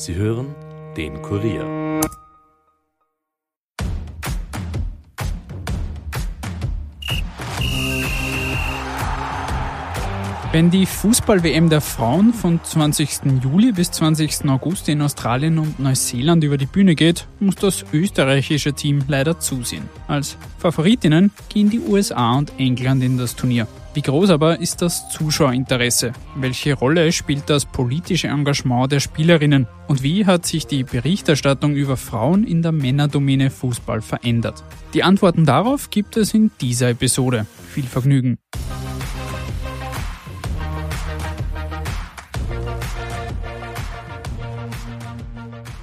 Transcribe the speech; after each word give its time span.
Sie 0.00 0.14
hören 0.14 0.54
den 0.96 1.20
Kurier. 1.20 2.00
Wenn 10.52 10.70
die 10.70 10.86
Fußball-WM 10.86 11.68
der 11.68 11.82
Frauen 11.82 12.32
von 12.32 12.64
20. 12.64 13.42
Juli 13.42 13.72
bis 13.72 13.90
20. 13.90 14.48
August 14.48 14.88
in 14.88 15.02
Australien 15.02 15.58
und 15.58 15.78
Neuseeland 15.78 16.44
über 16.44 16.56
die 16.56 16.64
Bühne 16.64 16.94
geht, 16.94 17.28
muss 17.38 17.56
das 17.56 17.84
österreichische 17.92 18.72
Team 18.72 19.04
leider 19.06 19.38
zusehen. 19.38 19.90
Als 20.08 20.38
Favoritinnen 20.56 21.30
gehen 21.50 21.68
die 21.68 21.80
USA 21.80 22.38
und 22.38 22.54
England 22.56 23.04
in 23.04 23.18
das 23.18 23.36
Turnier. 23.36 23.68
Wie 23.92 24.02
groß 24.02 24.30
aber 24.30 24.60
ist 24.60 24.82
das 24.82 25.08
Zuschauerinteresse? 25.08 26.12
Welche 26.36 26.74
Rolle 26.74 27.10
spielt 27.10 27.50
das 27.50 27.66
politische 27.66 28.28
Engagement 28.28 28.92
der 28.92 29.00
Spielerinnen? 29.00 29.66
Und 29.88 30.04
wie 30.04 30.26
hat 30.26 30.46
sich 30.46 30.68
die 30.68 30.84
Berichterstattung 30.84 31.74
über 31.74 31.96
Frauen 31.96 32.44
in 32.44 32.62
der 32.62 32.70
Männerdomäne 32.70 33.50
Fußball 33.50 34.00
verändert? 34.00 34.62
Die 34.94 35.02
Antworten 35.02 35.44
darauf 35.44 35.90
gibt 35.90 36.16
es 36.16 36.34
in 36.34 36.52
dieser 36.60 36.90
Episode. 36.90 37.46
Viel 37.68 37.84
Vergnügen! 37.84 38.38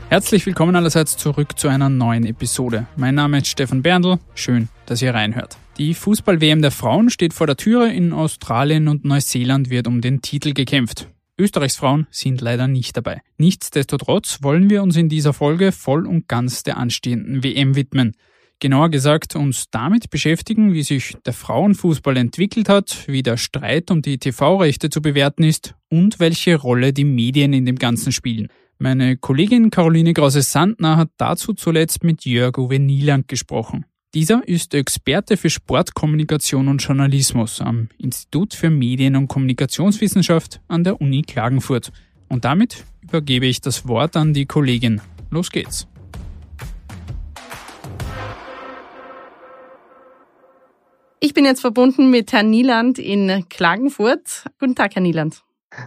Herzlich 0.10 0.46
willkommen 0.46 0.78
allerseits 0.78 1.18
zurück 1.18 1.60
zu 1.60 1.68
einer 1.68 1.90
neuen 1.90 2.26
Episode. 2.26 2.88
Mein 2.96 3.16
Name 3.16 3.40
ist 3.40 3.48
Stefan 3.48 3.82
Berndl. 3.82 4.20
Schön, 4.36 4.70
dass 4.86 5.02
ihr 5.02 5.14
reinhört. 5.14 5.58
Die 5.78 5.94
Fußball-WM 5.94 6.62
der 6.62 6.72
Frauen 6.72 7.10
steht 7.10 7.34
vor 7.34 7.46
der 7.46 7.58
Türe. 7.58 7.92
In 7.92 8.14
Australien 8.14 8.88
und 8.88 9.04
Neuseeland 9.04 9.70
wird 9.70 9.86
um 9.86 10.00
den 10.00 10.22
Titel 10.22 10.54
gekämpft. 10.54 11.10
Österreichs 11.38 11.76
Frauen 11.76 12.08
sind 12.10 12.40
leider 12.40 12.70
nicht 12.70 12.96
dabei. 12.96 13.22
Nichtsdestotrotz 13.38 14.40
wollen 14.42 14.70
wir 14.70 14.82
uns 14.82 14.96
in 14.96 15.10
dieser 15.10 15.34
Folge 15.34 15.74
voll 15.74 16.08
und 16.08 16.30
ganz 16.30 16.64
der 16.64 16.78
anstehenden 16.78 17.44
WM 17.44 17.76
widmen. 17.76 18.14
Genauer 18.62 18.90
gesagt 18.90 19.36
uns 19.36 19.66
damit 19.72 20.10
beschäftigen, 20.10 20.74
wie 20.74 20.84
sich 20.84 21.18
der 21.26 21.34
Frauenfußball 21.34 22.16
entwickelt 22.16 22.70
hat, 22.70 23.04
wie 23.08 23.24
der 23.24 23.36
Streit 23.36 23.92
um 23.92 24.02
die 24.02 24.20
TV-Rechte 24.20 24.90
zu 24.90 25.02
bewerten 25.02 25.44
ist 25.44 25.76
und 25.90 26.22
welche 26.22 26.56
Rolle 26.56 26.94
die 26.94 27.04
Medien 27.04 27.52
in 27.52 27.66
dem 27.66 27.76
Ganzen 27.78 28.14
spielen. 28.14 28.48
Meine 28.80 29.18
Kollegin 29.18 29.72
Caroline 29.72 30.14
Krause-Sandner 30.14 30.98
hat 30.98 31.10
dazu 31.18 31.54
zuletzt 31.54 32.04
mit 32.04 32.26
Jörg 32.26 32.60
Uwe 32.60 32.78
Nieland 32.78 33.28
gesprochen. 33.28 33.86
Dieser 34.14 34.48
ist 34.48 34.76
Experte 34.76 35.36
für 35.36 35.50
Sportkommunikation 35.50 36.68
und 36.68 36.78
Journalismus 36.78 37.60
am 37.60 37.90
Institut 37.98 38.54
für 38.54 38.70
Medien- 38.70 39.16
und 39.16 39.30
Kommunikationswissenschaft 39.30 40.62
an 40.68 40.84
der 40.84 41.02
Uni 41.02 41.24
Klagenfurt. 41.24 41.92
Und 42.30 42.46
damit 42.46 42.86
übergebe 43.02 43.48
ich 43.48 43.62
das 43.62 43.88
Wort 43.88 44.16
an 44.16 44.36
die 44.36 44.46
Kollegin. 44.46 45.02
Los 45.32 45.50
geht's. 45.50 45.88
Ich 51.20 51.34
bin 51.34 51.46
jetzt 51.46 51.62
verbunden 51.62 52.12
mit 52.12 52.32
Herrn 52.32 52.52
Nieland 52.52 53.00
in 53.00 53.46
Klagenfurt. 53.50 54.46
Guten 54.60 54.76
Tag, 54.76 54.94
Herr 54.94 55.02
Nieland. 55.02 55.42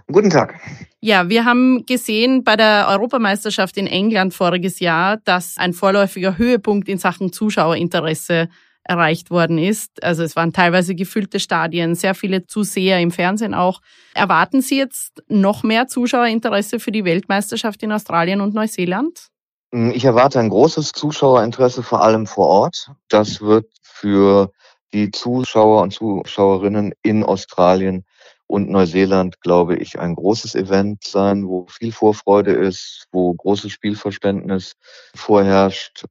Guten 0.08 0.30
Tag. 0.30 0.60
Ja, 1.02 1.30
wir 1.30 1.46
haben 1.46 1.86
gesehen 1.86 2.44
bei 2.44 2.56
der 2.56 2.86
Europameisterschaft 2.88 3.78
in 3.78 3.86
England 3.86 4.34
voriges 4.34 4.80
Jahr, 4.80 5.16
dass 5.24 5.56
ein 5.56 5.72
vorläufiger 5.72 6.36
Höhepunkt 6.36 6.88
in 6.90 6.98
Sachen 6.98 7.32
Zuschauerinteresse 7.32 8.50
erreicht 8.84 9.30
worden 9.30 9.56
ist. 9.56 10.02
Also 10.02 10.22
es 10.22 10.36
waren 10.36 10.52
teilweise 10.52 10.94
gefüllte 10.94 11.40
Stadien, 11.40 11.94
sehr 11.94 12.14
viele 12.14 12.46
Zuseher 12.46 13.00
im 13.00 13.12
Fernsehen 13.12 13.54
auch. 13.54 13.80
Erwarten 14.14 14.60
Sie 14.60 14.76
jetzt 14.76 15.22
noch 15.28 15.62
mehr 15.62 15.86
Zuschauerinteresse 15.86 16.80
für 16.80 16.92
die 16.92 17.04
Weltmeisterschaft 17.04 17.82
in 17.82 17.92
Australien 17.92 18.42
und 18.42 18.52
Neuseeland? 18.52 19.28
Ich 19.72 20.04
erwarte 20.04 20.40
ein 20.40 20.48
großes 20.48 20.92
Zuschauerinteresse, 20.92 21.82
vor 21.82 22.02
allem 22.02 22.26
vor 22.26 22.48
Ort. 22.48 22.90
Das 23.08 23.40
wird 23.40 23.66
für 23.82 24.50
die 24.92 25.10
Zuschauer 25.12 25.82
und 25.82 25.92
Zuschauerinnen 25.92 26.92
in 27.02 27.22
Australien 27.22 28.04
und 28.50 28.68
Neuseeland, 28.68 29.40
glaube 29.42 29.76
ich, 29.76 30.00
ein 30.00 30.16
großes 30.16 30.56
Event 30.56 31.04
sein, 31.04 31.46
wo 31.46 31.66
viel 31.66 31.92
Vorfreude 31.92 32.52
ist, 32.52 33.06
wo 33.12 33.32
großes 33.32 33.70
Spielverständnis 33.70 34.72
vorherrscht. 35.14 36.04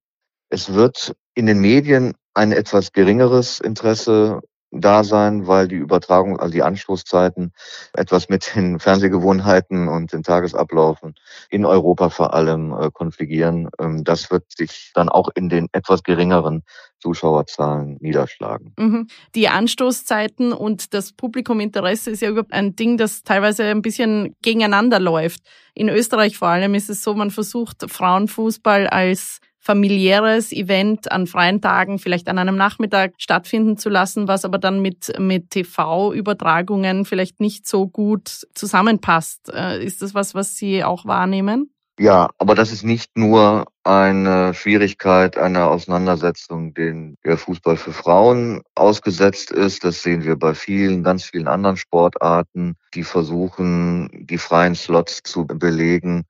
Es 0.50 0.74
wird 0.74 1.14
in 1.36 1.48
den 1.48 1.60
Medien 1.60 2.14
ein 2.34 2.54
etwas 2.54 2.94
geringeres 2.94 3.60
Interesse 3.60 4.40
da 4.72 5.04
sein, 5.04 5.48
weil 5.48 5.68
die 5.68 5.76
Übertragung, 5.76 6.40
also 6.40 6.52
die 6.54 6.64
Anstoßzeiten 6.64 7.54
etwas 7.94 8.30
mit 8.30 8.56
den 8.56 8.80
Fernsehgewohnheiten 8.80 9.88
und 9.88 10.14
den 10.14 10.24
Tagesablaufen 10.24 11.16
in 11.50 11.66
Europa 11.66 12.10
vor 12.10 12.34
allem 12.34 12.74
äh, 12.74 12.90
konfligieren. 12.92 13.70
Ähm, 13.80 14.04
das 14.04 14.32
wird 14.32 14.52
sich 14.52 14.92
dann 14.94 15.10
auch 15.10 15.30
in 15.34 15.50
den 15.50 15.68
etwas 15.72 16.04
geringeren 16.04 16.64
Zuschauerzahlen 17.00 17.98
niederschlagen. 18.02 18.74
Mhm. 18.78 19.08
Die 19.36 19.48
Anstoßzeiten 19.48 20.54
und 20.54 20.94
das 20.94 21.14
Publikuminteresse 21.14 22.12
ist 22.12 22.22
ja 22.22 22.30
überhaupt 22.30 22.54
ein 22.54 22.76
Ding, 22.76 22.98
das 22.98 23.24
teilweise 23.24 23.64
ein 23.64 23.82
bisschen 23.82 24.36
gegeneinander 24.42 25.00
läuft. 25.00 25.42
In 25.74 25.90
Österreich 25.90 26.38
vor 26.38 26.50
allem 26.50 26.76
ist 26.76 26.90
es 26.90 27.04
so, 27.04 27.14
man 27.14 27.32
versucht 27.32 27.90
Frauenfußball 27.90 28.88
als 28.88 29.40
familiäres 29.70 30.52
Event 30.52 31.12
an 31.12 31.28
freien 31.28 31.62
Tagen, 31.62 32.00
vielleicht 32.00 32.28
an 32.28 32.40
einem 32.40 32.56
Nachmittag 32.56 33.14
stattfinden 33.20 33.78
zu 33.78 33.88
lassen, 33.88 34.28
was 34.28 34.44
aber 34.44 34.58
dann 34.58 34.82
mit, 34.82 35.14
mit 35.20 35.52
TV-Übertragungen 35.52 37.06
vielleicht 37.06 37.40
nicht 37.40 37.68
so 37.68 37.88
gut 37.88 38.48
zusammenpasst. 38.56 39.52
Äh, 39.54 39.86
ist 39.86 40.02
das 40.02 40.16
was, 40.16 40.34
was 40.34 40.56
Sie 40.56 40.84
auch 40.84 41.06
wahrnehmen? 41.06 41.70
Ja, 42.00 42.32
aber 42.40 42.56
das 42.56 42.72
ist 42.72 42.84
nicht 42.84 43.16
nur 43.16 43.66
eine 43.84 44.56
Schwierigkeit 44.56 45.38
einer 45.38 45.70
Auseinandersetzung, 45.70 46.74
den 46.74 47.18
der 47.24 47.38
Fußball 47.38 47.78
für 47.78 47.94
Frauen 47.94 48.64
ausgesetzt 48.74 49.52
ist. 49.52 49.84
Das 49.84 50.02
sehen 50.02 50.24
wir 50.24 50.36
bei 50.36 50.56
vielen, 50.56 51.04
ganz 51.04 51.26
vielen 51.26 51.48
anderen 51.48 51.78
Sportarten, 51.78 52.76
die 52.96 53.04
versuchen, 53.04 54.26
die 54.26 54.40
freien 54.40 54.74
Slots 54.74 55.22
zu 55.24 55.46
belegen 55.46 56.26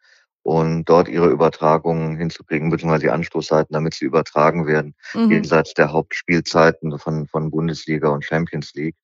und 0.49 0.85
dort 0.85 1.07
ihre 1.07 1.27
Übertragungen 1.27 2.17
hinzukriegen, 2.17 2.71
beziehungsweise 2.71 3.03
die 3.03 3.11
Anstoßzeiten, 3.11 3.71
damit 3.71 3.93
sie 3.93 4.05
übertragen 4.05 4.65
werden, 4.65 4.95
mhm. 5.13 5.29
jenseits 5.29 5.75
der 5.75 5.91
Hauptspielzeiten 5.91 6.97
von, 6.97 7.27
von 7.27 7.51
Bundesliga 7.51 8.09
und 8.09 8.25
Champions 8.25 8.73
League. 8.73 8.95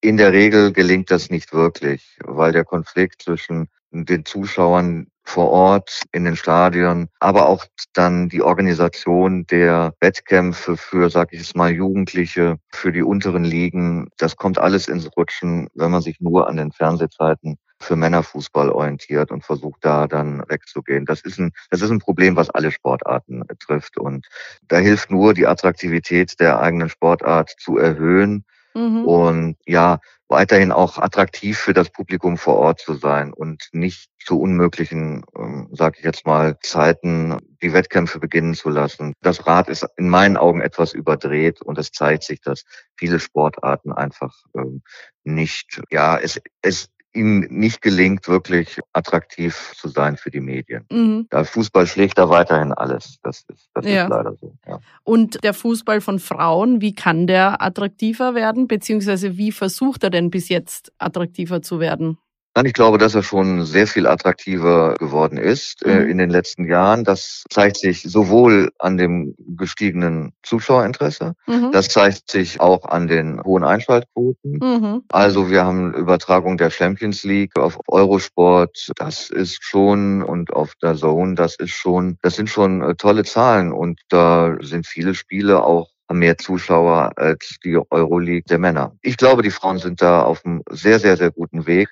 In 0.00 0.18
der 0.18 0.32
Regel 0.32 0.72
gelingt 0.72 1.10
das 1.10 1.30
nicht 1.30 1.52
wirklich, 1.52 2.16
weil 2.22 2.52
der 2.52 2.64
Konflikt 2.64 3.22
zwischen 3.22 3.66
den 3.94 4.24
Zuschauern 4.24 5.06
vor 5.24 5.50
Ort 5.50 6.02
in 6.12 6.24
den 6.24 6.36
Stadien, 6.36 7.08
aber 7.18 7.48
auch 7.48 7.64
dann 7.94 8.28
die 8.28 8.42
Organisation 8.42 9.46
der 9.46 9.94
Wettkämpfe 10.00 10.76
für, 10.76 11.08
sag 11.08 11.32
ich 11.32 11.40
es 11.40 11.54
mal, 11.54 11.72
Jugendliche, 11.72 12.58
für 12.72 12.92
die 12.92 13.02
unteren 13.02 13.44
Ligen, 13.44 14.08
das 14.18 14.36
kommt 14.36 14.58
alles 14.58 14.86
ins 14.88 15.08
Rutschen, 15.16 15.68
wenn 15.74 15.90
man 15.90 16.02
sich 16.02 16.20
nur 16.20 16.48
an 16.48 16.56
den 16.56 16.72
Fernsehzeiten 16.72 17.56
für 17.80 17.96
Männerfußball 17.96 18.70
orientiert 18.70 19.30
und 19.30 19.44
versucht 19.44 19.84
da 19.84 20.06
dann 20.06 20.42
wegzugehen. 20.48 21.04
Das 21.04 21.20
ist 21.22 21.38
ein, 21.38 21.52
das 21.70 21.82
ist 21.82 21.90
ein 21.90 21.98
Problem, 21.98 22.36
was 22.36 22.50
alle 22.50 22.70
Sportarten 22.70 23.42
trifft. 23.58 23.98
Und 23.98 24.26
da 24.68 24.78
hilft 24.78 25.10
nur, 25.10 25.34
die 25.34 25.46
Attraktivität 25.46 26.38
der 26.40 26.60
eigenen 26.60 26.88
Sportart 26.88 27.54
zu 27.58 27.76
erhöhen 27.76 28.44
mhm. 28.74 29.04
und 29.04 29.56
ja, 29.66 30.00
weiterhin 30.28 30.72
auch 30.72 30.98
attraktiv 30.98 31.58
für 31.58 31.74
das 31.74 31.90
Publikum 31.90 32.36
vor 32.36 32.56
Ort 32.56 32.80
zu 32.80 32.94
sein 32.94 33.32
und 33.32 33.68
nicht 33.72 34.10
zu 34.18 34.40
unmöglichen, 34.40 35.24
ähm, 35.38 35.68
sage 35.72 35.98
ich 35.98 36.04
jetzt 36.04 36.26
mal, 36.26 36.58
Zeiten 36.60 37.38
die 37.62 37.72
Wettkämpfe 37.72 38.18
beginnen 38.18 38.54
zu 38.54 38.70
lassen. 38.70 39.12
Das 39.20 39.46
Rad 39.46 39.68
ist 39.68 39.86
in 39.96 40.08
meinen 40.08 40.36
Augen 40.36 40.60
etwas 40.60 40.92
überdreht 40.92 41.62
und 41.62 41.78
es 41.78 41.92
zeigt 41.92 42.24
sich, 42.24 42.40
dass 42.40 42.64
viele 42.96 43.20
Sportarten 43.20 43.92
einfach 43.92 44.34
ähm, 44.56 44.82
nicht, 45.24 45.80
ja, 45.90 46.18
es, 46.18 46.40
es 46.62 46.88
ihm 47.14 47.40
nicht 47.50 47.80
gelingt, 47.82 48.28
wirklich 48.28 48.80
attraktiv 48.92 49.72
zu 49.76 49.88
sein 49.88 50.16
für 50.16 50.30
die 50.30 50.40
Medien. 50.40 50.84
Mhm. 50.90 51.26
Da 51.30 51.44
Fußball 51.44 51.86
schlägt 51.86 52.18
da 52.18 52.28
weiterhin 52.28 52.72
alles. 52.72 53.18
Das 53.22 53.44
ist, 53.48 53.68
das 53.74 53.86
ja. 53.86 54.04
ist 54.04 54.10
leider 54.10 54.36
so. 54.40 54.54
Ja. 54.66 54.80
Und 55.02 55.42
der 55.44 55.54
Fußball 55.54 56.00
von 56.00 56.18
Frauen, 56.18 56.80
wie 56.80 56.94
kann 56.94 57.26
der 57.26 57.62
attraktiver 57.62 58.34
werden? 58.34 58.66
Beziehungsweise 58.66 59.36
wie 59.36 59.52
versucht 59.52 60.04
er 60.04 60.10
denn 60.10 60.30
bis 60.30 60.48
jetzt 60.48 60.92
attraktiver 60.98 61.62
zu 61.62 61.80
werden? 61.80 62.18
Nein, 62.56 62.66
ich 62.66 62.72
glaube, 62.72 62.98
dass 62.98 63.16
er 63.16 63.24
schon 63.24 63.64
sehr 63.64 63.88
viel 63.88 64.06
attraktiver 64.06 64.94
geworden 64.94 65.38
ist 65.38 65.84
äh, 65.84 66.00
mhm. 66.00 66.10
in 66.10 66.18
den 66.18 66.30
letzten 66.30 66.64
Jahren. 66.68 67.02
Das 67.02 67.42
zeigt 67.50 67.78
sich 67.78 68.02
sowohl 68.02 68.70
an 68.78 68.96
dem 68.96 69.34
gestiegenen 69.38 70.32
Zuschauerinteresse, 70.44 71.34
mhm. 71.46 71.72
das 71.72 71.88
zeigt 71.88 72.30
sich 72.30 72.60
auch 72.60 72.84
an 72.84 73.08
den 73.08 73.42
hohen 73.42 73.64
Einschaltquoten. 73.64 74.58
Mhm. 74.62 75.02
Also 75.08 75.50
wir 75.50 75.64
haben 75.64 75.94
Übertragung 75.94 76.56
der 76.56 76.70
Champions 76.70 77.24
League 77.24 77.58
auf 77.58 77.78
Eurosport, 77.88 78.92
das 78.96 79.30
ist 79.30 79.64
schon 79.64 80.22
und 80.22 80.52
auf 80.52 80.74
der 80.80 80.94
Zone, 80.94 81.34
das 81.34 81.56
ist 81.56 81.72
schon, 81.72 82.18
das 82.22 82.36
sind 82.36 82.48
schon 82.48 82.82
äh, 82.82 82.94
tolle 82.94 83.24
Zahlen 83.24 83.72
und 83.72 84.00
da 84.10 84.56
sind 84.60 84.86
viele 84.86 85.14
Spiele 85.14 85.64
auch 85.64 85.88
mehr 86.12 86.38
Zuschauer 86.38 87.12
als 87.16 87.56
die 87.64 87.78
Euroleague 87.90 88.44
der 88.48 88.58
Männer. 88.58 88.96
Ich 89.02 89.16
glaube, 89.16 89.42
die 89.42 89.50
Frauen 89.50 89.78
sind 89.78 90.02
da 90.02 90.22
auf 90.22 90.44
einem 90.44 90.62
sehr, 90.70 91.00
sehr, 91.00 91.16
sehr 91.16 91.30
guten 91.30 91.66
Weg. 91.66 91.88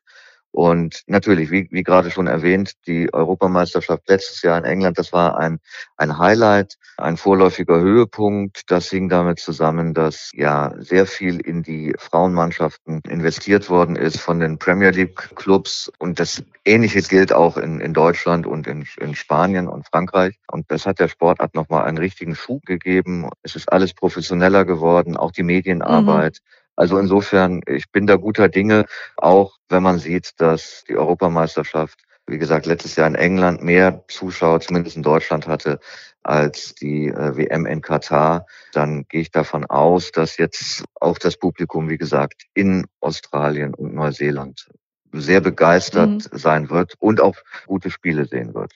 Und 0.53 1.03
natürlich, 1.07 1.51
wie, 1.51 1.67
wie 1.71 1.83
gerade 1.83 2.11
schon 2.11 2.27
erwähnt, 2.27 2.75
die 2.87 3.13
Europameisterschaft 3.13 4.07
letztes 4.07 4.43
Jahr 4.43 4.59
in 4.59 4.65
England, 4.65 4.99
das 4.99 5.13
war 5.13 5.39
ein, 5.39 5.59
ein 5.97 6.19
Highlight, 6.19 6.77
ein 6.99 7.17
vorläufiger 7.17 7.81
Höhepunkt. 7.81 8.71
Das 8.71 8.91
hing 8.91 9.09
damit 9.09 9.41
zusammen, 9.41 9.95
dass 9.95 10.31
ja 10.35 10.75
sehr 10.77 11.07
viel 11.07 11.41
in 11.41 11.63
die 11.63 11.95
Frauenmannschaften 11.99 13.01
investiert 13.09 13.71
worden 13.71 13.97
ist 13.97 14.21
von 14.21 14.41
den 14.41 14.59
Premier 14.59 14.91
League 14.91 15.35
Clubs. 15.37 15.91
Und 15.99 16.21
das 16.21 16.45
Ähnliches 16.67 17.09
gilt 17.09 17.33
auch 17.33 17.57
in, 17.57 17.81
in 17.81 17.95
Deutschland 17.95 18.47
und 18.47 18.67
in, 18.67 18.87
in 18.99 19.15
Spanien 19.15 19.69
und 19.69 19.87
Frankreich. 19.89 20.39
Und 20.51 20.71
das 20.71 20.85
hat 20.85 21.01
der 21.01 21.09
Sportart 21.09 21.55
nochmal 21.55 21.85
einen 21.85 21.99
richtigen 21.99 22.35
Schub 22.35 22.67
gegeben. 22.67 23.31
Es 23.43 23.57
ist 23.57 23.73
alles 23.73 23.95
professioneller 23.95 24.67
geworden, 24.67 25.17
auch 25.17 25.33
die 25.33 25.45
Medienarbeit. 25.45 26.41
Mhm. 26.43 26.62
Also 26.77 26.99
insofern, 26.99 27.61
ich 27.67 27.91
bin 27.91 28.07
da 28.07 28.17
guter 28.17 28.49
Dinge, 28.49 28.87
auch 29.17 29.57
wenn 29.69 29.83
man 29.83 29.99
sieht, 29.99 30.33
dass 30.39 30.85
die 30.89 30.97
Europameisterschaft, 30.97 32.01
wie 32.27 32.39
gesagt, 32.39 32.67
letztes 32.67 32.97
Jahr 32.97 33.09
in 33.09 33.15
England 33.15 33.63
mehr 33.63 34.05
Zuschauer, 34.09 34.61
zumindest 34.61 34.97
in 34.97 35.03
Deutschland 35.03 35.47
hatte, 35.47 35.81
als 36.23 36.75
die 36.75 37.09
äh, 37.09 37.37
WM 37.37 37.67
in 37.67 37.83
Katar, 37.83 38.47
dann 38.73 39.05
gehe 39.09 39.23
ich 39.23 39.31
davon 39.31 39.67
aus, 39.67 40.13
dass 40.13 40.37
jetzt 40.37 40.85
auch 41.01 41.19
das 41.19 41.37
Publikum, 41.37 41.89
wie 41.89 41.99
gesagt, 41.99 42.45
in 42.55 42.87
Australien 43.01 43.75
und 43.75 43.95
Neuseeland 43.95 44.69
sehr 45.13 45.41
begeistert 45.41 46.11
mhm. 46.11 46.21
sein 46.33 46.71
wird 46.71 46.95
und 46.99 47.21
auch 47.21 47.37
gute 47.67 47.91
Spiele 47.91 48.25
sehen 48.25 48.55
wird. 48.55 48.73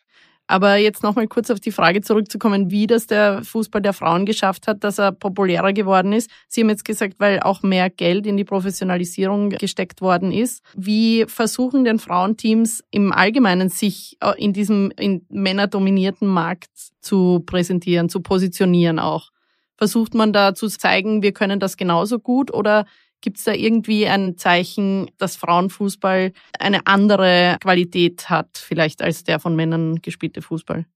Aber 0.48 0.76
jetzt 0.76 1.02
nochmal 1.02 1.26
kurz 1.26 1.50
auf 1.50 1.58
die 1.58 1.72
Frage 1.72 2.02
zurückzukommen, 2.02 2.70
wie 2.70 2.86
das 2.86 3.06
der 3.06 3.42
Fußball 3.42 3.82
der 3.82 3.92
Frauen 3.92 4.26
geschafft 4.26 4.68
hat, 4.68 4.84
dass 4.84 4.98
er 4.98 5.10
populärer 5.10 5.72
geworden 5.72 6.12
ist. 6.12 6.30
Sie 6.46 6.60
haben 6.60 6.68
jetzt 6.68 6.84
gesagt, 6.84 7.14
weil 7.18 7.40
auch 7.40 7.62
mehr 7.62 7.90
Geld 7.90 8.26
in 8.26 8.36
die 8.36 8.44
Professionalisierung 8.44 9.50
gesteckt 9.50 10.00
worden 10.00 10.30
ist. 10.30 10.62
Wie 10.76 11.24
versuchen 11.26 11.84
denn 11.84 11.98
Frauenteams 11.98 12.84
im 12.90 13.12
Allgemeinen 13.12 13.70
sich 13.70 14.16
äh, 14.20 14.32
in 14.42 14.52
diesem 14.52 14.92
in 14.96 15.26
männerdominierten 15.28 16.28
Markt 16.28 16.70
zu 17.00 17.42
präsentieren, 17.44 18.08
zu 18.08 18.20
positionieren 18.20 19.00
auch? 19.00 19.30
Versucht 19.76 20.14
man 20.14 20.32
da 20.32 20.54
zu 20.54 20.68
zeigen, 20.68 21.22
wir 21.22 21.32
können 21.32 21.60
das 21.60 21.76
genauso 21.76 22.18
gut 22.18 22.54
oder 22.54 22.86
Gibt 23.26 23.38
es 23.38 23.44
da 23.44 23.54
irgendwie 23.54 24.06
ein 24.06 24.38
Zeichen, 24.38 25.10
dass 25.18 25.34
Frauenfußball 25.34 26.30
eine 26.60 26.86
andere 26.86 27.56
Qualität 27.60 28.30
hat, 28.30 28.56
vielleicht 28.56 29.02
als 29.02 29.24
der 29.24 29.40
von 29.40 29.56
Männern 29.56 29.96
gespielte 30.00 30.42
Fußball? 30.42 30.86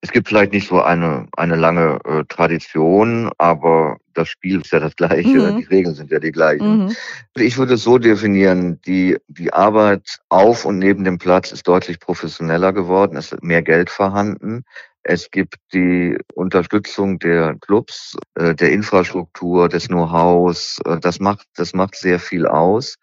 Es 0.00 0.10
gibt 0.10 0.26
vielleicht 0.26 0.50
nicht 0.50 0.66
so 0.66 0.82
eine, 0.82 1.28
eine 1.36 1.54
lange 1.54 2.00
äh, 2.04 2.24
Tradition, 2.24 3.30
aber 3.38 3.98
das 4.14 4.28
Spiel 4.28 4.62
ist 4.62 4.72
ja 4.72 4.80
das 4.80 4.96
gleiche, 4.96 5.28
mhm. 5.28 5.58
die 5.58 5.64
Regeln 5.66 5.94
sind 5.94 6.10
ja 6.10 6.18
die 6.18 6.32
gleichen. 6.32 6.86
Mhm. 6.86 6.96
Ich 7.36 7.56
würde 7.56 7.74
es 7.74 7.84
so 7.84 7.98
definieren, 7.98 8.80
die, 8.84 9.16
die 9.28 9.52
Arbeit 9.52 10.18
auf 10.28 10.64
und 10.64 10.80
neben 10.80 11.04
dem 11.04 11.18
Platz 11.18 11.52
ist 11.52 11.68
deutlich 11.68 12.00
professioneller 12.00 12.72
geworden, 12.72 13.16
es 13.16 13.30
ist 13.30 13.44
mehr 13.44 13.62
Geld 13.62 13.90
vorhanden. 13.90 14.64
Es 15.08 15.30
gibt 15.30 15.54
die 15.72 16.18
Unterstützung 16.34 17.20
der 17.20 17.54
Clubs, 17.60 18.16
äh, 18.34 18.56
der 18.56 18.72
Infrastruktur, 18.72 19.68
des 19.68 19.86
Know-hows. 19.86 20.80
Äh, 20.84 20.98
das 20.98 21.20
macht, 21.20 21.46
das 21.54 21.74
macht 21.74 21.94
sehr 21.94 22.18
viel 22.18 22.44
aus. 22.44 22.96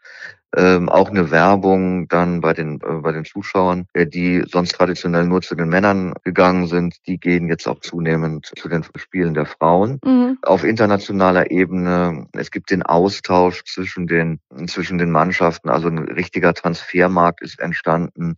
Ähm, 0.56 0.90
auch 0.90 1.10
eine 1.10 1.32
Werbung 1.32 2.10
dann 2.10 2.42
bei 2.42 2.52
den, 2.52 2.82
äh, 2.82 2.96
bei 3.02 3.14
den 3.14 3.24
Zuschauern, 3.24 3.86
die 3.96 4.44
sonst 4.52 4.74
traditionell 4.74 5.26
nur 5.26 5.42
zu 5.42 5.56
den 5.56 5.70
Männern 5.70 6.14
gegangen 6.26 6.68
sind, 6.68 6.98
die 7.08 7.20
gehen 7.20 7.48
jetzt 7.48 7.68
auch 7.68 7.80
zunehmend 7.80 8.52
zu 8.54 8.68
den 8.68 8.84
Spielen 8.98 9.34
der 9.34 9.46
Frauen. 9.46 10.00
Mhm. 10.04 10.40
Auf 10.42 10.66
internationaler 10.66 11.52
Ebene, 11.52 12.28
es 12.34 12.52
gibt 12.52 12.70
den 12.70 12.84
Austausch 12.84 13.64
zwischen 13.64 14.08
den, 14.08 14.42
zwischen 14.68 14.98
den 14.98 15.10
Mannschaften, 15.10 15.70
also 15.70 15.88
ein 15.88 16.00
richtiger 16.00 16.54
Transfermarkt 16.54 17.42
ist 17.42 17.62
entstanden. 17.62 18.36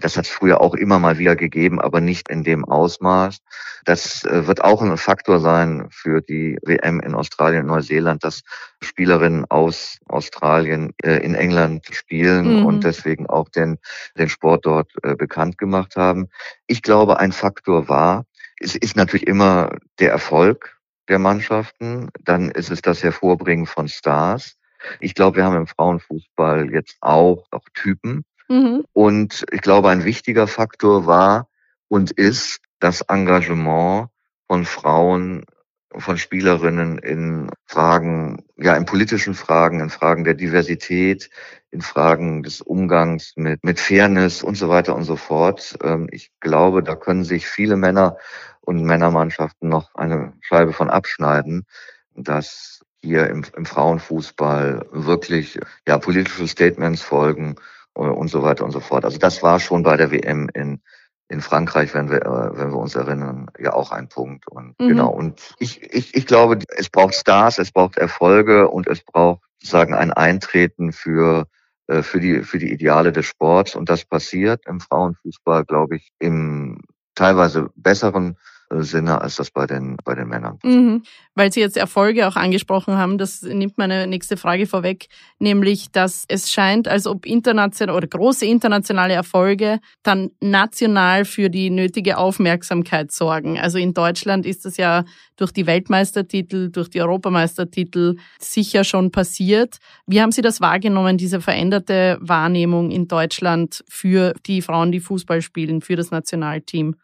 Das 0.00 0.16
hat 0.16 0.24
es 0.24 0.30
früher 0.30 0.60
auch 0.62 0.74
immer 0.74 0.98
mal 0.98 1.18
wieder 1.18 1.36
gegeben, 1.36 1.80
aber 1.80 2.00
nicht 2.00 2.30
in 2.30 2.44
dem 2.44 2.64
Ausmaß. 2.64 3.38
Das 3.84 4.24
äh, 4.24 4.46
wird 4.46 4.64
auch 4.64 4.80
ein 4.80 4.96
Faktor 4.96 5.38
sein 5.38 5.88
für 5.90 6.22
die 6.22 6.58
WM 6.62 7.00
in 7.00 7.14
Australien 7.14 7.62
und 7.62 7.68
Neuseeland, 7.68 8.24
dass 8.24 8.42
Spielerinnen 8.80 9.44
aus 9.50 9.98
Australien 10.08 10.94
äh, 11.02 11.16
in 11.18 11.34
England 11.34 11.86
spielen 11.92 12.60
mhm. 12.60 12.66
und 12.66 12.84
deswegen 12.84 13.26
auch 13.26 13.50
den, 13.50 13.78
den 14.16 14.30
Sport 14.30 14.64
dort 14.64 14.90
äh, 15.02 15.14
bekannt 15.14 15.58
gemacht 15.58 15.96
haben. 15.96 16.28
Ich 16.66 16.82
glaube, 16.82 17.18
ein 17.18 17.32
Faktor 17.32 17.88
war, 17.88 18.24
es 18.60 18.76
ist 18.76 18.96
natürlich 18.96 19.26
immer 19.26 19.76
der 19.98 20.12
Erfolg 20.12 20.78
der 21.08 21.18
Mannschaften, 21.18 22.08
dann 22.24 22.50
ist 22.50 22.70
es 22.70 22.80
das 22.80 23.02
Hervorbringen 23.02 23.66
von 23.66 23.88
Stars. 23.88 24.56
Ich 25.00 25.14
glaube, 25.14 25.36
wir 25.36 25.44
haben 25.44 25.56
im 25.56 25.66
Frauenfußball 25.66 26.72
jetzt 26.72 26.96
auch 27.00 27.46
noch 27.52 27.64
Typen, 27.74 28.24
Mhm. 28.48 28.84
Und 28.92 29.44
ich 29.50 29.60
glaube, 29.60 29.90
ein 29.90 30.04
wichtiger 30.04 30.46
Faktor 30.46 31.06
war 31.06 31.48
und 31.88 32.10
ist 32.10 32.60
das 32.80 33.02
Engagement 33.02 34.08
von 34.46 34.64
Frauen, 34.64 35.44
von 35.94 36.16
Spielerinnen 36.16 36.98
in 36.98 37.50
Fragen, 37.66 38.44
ja, 38.56 38.76
in 38.76 38.86
politischen 38.86 39.34
Fragen, 39.34 39.80
in 39.80 39.90
Fragen 39.90 40.24
der 40.24 40.34
Diversität, 40.34 41.30
in 41.70 41.82
Fragen 41.82 42.42
des 42.42 42.60
Umgangs 42.60 43.34
mit, 43.36 43.62
mit 43.62 43.78
Fairness 43.78 44.42
und 44.42 44.56
so 44.56 44.68
weiter 44.68 44.96
und 44.96 45.04
so 45.04 45.16
fort. 45.16 45.76
Ähm, 45.82 46.08
ich 46.10 46.30
glaube, 46.40 46.82
da 46.82 46.96
können 46.96 47.24
sich 47.24 47.46
viele 47.46 47.76
Männer 47.76 48.16
und 48.60 48.84
Männermannschaften 48.84 49.68
noch 49.68 49.94
eine 49.94 50.32
Scheibe 50.40 50.72
von 50.72 50.90
abschneiden, 50.90 51.66
dass 52.14 52.84
hier 53.02 53.28
im, 53.28 53.44
im 53.56 53.66
Frauenfußball 53.66 54.86
wirklich 54.92 55.58
ja, 55.86 55.98
politische 55.98 56.46
Statements 56.46 57.02
folgen 57.02 57.56
und 57.94 58.28
so 58.28 58.42
weiter 58.42 58.64
und 58.64 58.70
so 58.70 58.80
fort. 58.80 59.04
Also 59.04 59.18
das 59.18 59.42
war 59.42 59.60
schon 59.60 59.82
bei 59.82 59.96
der 59.96 60.10
WM 60.10 60.48
in 60.54 60.80
in 61.32 61.40
Frankreich, 61.40 61.94
wenn 61.94 62.10
wir, 62.10 62.22
äh, 62.22 62.58
wenn 62.58 62.70
wir 62.70 62.78
uns 62.78 62.94
erinnern, 62.94 63.46
ja 63.58 63.72
auch 63.72 63.90
ein 63.90 64.08
Punkt. 64.08 64.46
Und 64.48 64.78
mhm. 64.78 64.88
genau. 64.88 65.08
Und 65.08 65.54
ich, 65.58 65.82
ich, 65.82 66.14
ich 66.14 66.26
glaube, 66.26 66.58
es 66.76 66.90
braucht 66.90 67.14
Stars, 67.14 67.58
es 67.58 67.72
braucht 67.72 67.96
Erfolge 67.96 68.68
und 68.68 68.86
es 68.86 69.02
braucht 69.02 69.40
sagen 69.62 69.94
ein 69.94 70.12
Eintreten 70.12 70.92
für 70.92 71.46
äh, 71.86 72.02
für 72.02 72.20
die 72.20 72.42
für 72.42 72.58
die 72.58 72.70
Ideale 72.70 73.12
des 73.12 73.26
Sports. 73.26 73.74
Und 73.74 73.88
das 73.88 74.04
passiert 74.04 74.66
im 74.66 74.80
Frauenfußball, 74.80 75.64
glaube 75.64 75.96
ich, 75.96 76.12
im 76.18 76.80
teilweise 77.14 77.70
besseren 77.76 78.36
Sinne 78.80 79.20
als 79.20 79.36
das 79.36 79.50
bei 79.50 79.66
den, 79.66 79.96
bei 80.04 80.14
den 80.14 80.28
Männern. 80.28 80.58
Mhm. 80.64 81.02
Weil 81.34 81.52
Sie 81.52 81.60
jetzt 81.60 81.76
Erfolge 81.76 82.28
auch 82.28 82.36
angesprochen 82.36 82.96
haben, 82.96 83.18
das 83.18 83.42
nimmt 83.42 83.78
meine 83.78 84.06
nächste 84.06 84.36
Frage 84.36 84.66
vorweg, 84.66 85.06
nämlich, 85.38 85.90
dass 85.90 86.24
es 86.28 86.50
scheint, 86.50 86.88
als 86.88 87.06
ob 87.06 87.26
internationale 87.26 87.96
oder 87.96 88.06
große 88.06 88.44
internationale 88.46 89.14
Erfolge 89.14 89.80
dann 90.02 90.30
national 90.40 91.24
für 91.24 91.48
die 91.48 91.70
nötige 91.70 92.18
Aufmerksamkeit 92.18 93.12
sorgen. 93.12 93.58
Also 93.58 93.78
in 93.78 93.94
Deutschland 93.94 94.46
ist 94.46 94.64
das 94.64 94.76
ja 94.76 95.04
durch 95.36 95.52
die 95.52 95.66
Weltmeistertitel, 95.66 96.70
durch 96.70 96.88
die 96.88 97.00
Europameistertitel 97.00 98.16
sicher 98.38 98.84
schon 98.84 99.10
passiert. 99.10 99.78
Wie 100.06 100.20
haben 100.20 100.32
Sie 100.32 100.42
das 100.42 100.60
wahrgenommen, 100.60 101.16
diese 101.18 101.40
veränderte 101.40 102.18
Wahrnehmung 102.20 102.90
in 102.90 103.08
Deutschland 103.08 103.84
für 103.88 104.34
die 104.46 104.62
Frauen, 104.62 104.92
die 104.92 105.00
Fußball 105.00 105.42
spielen, 105.42 105.80
für 105.80 105.96
das 105.96 106.10
Nationalteam? 106.10 106.96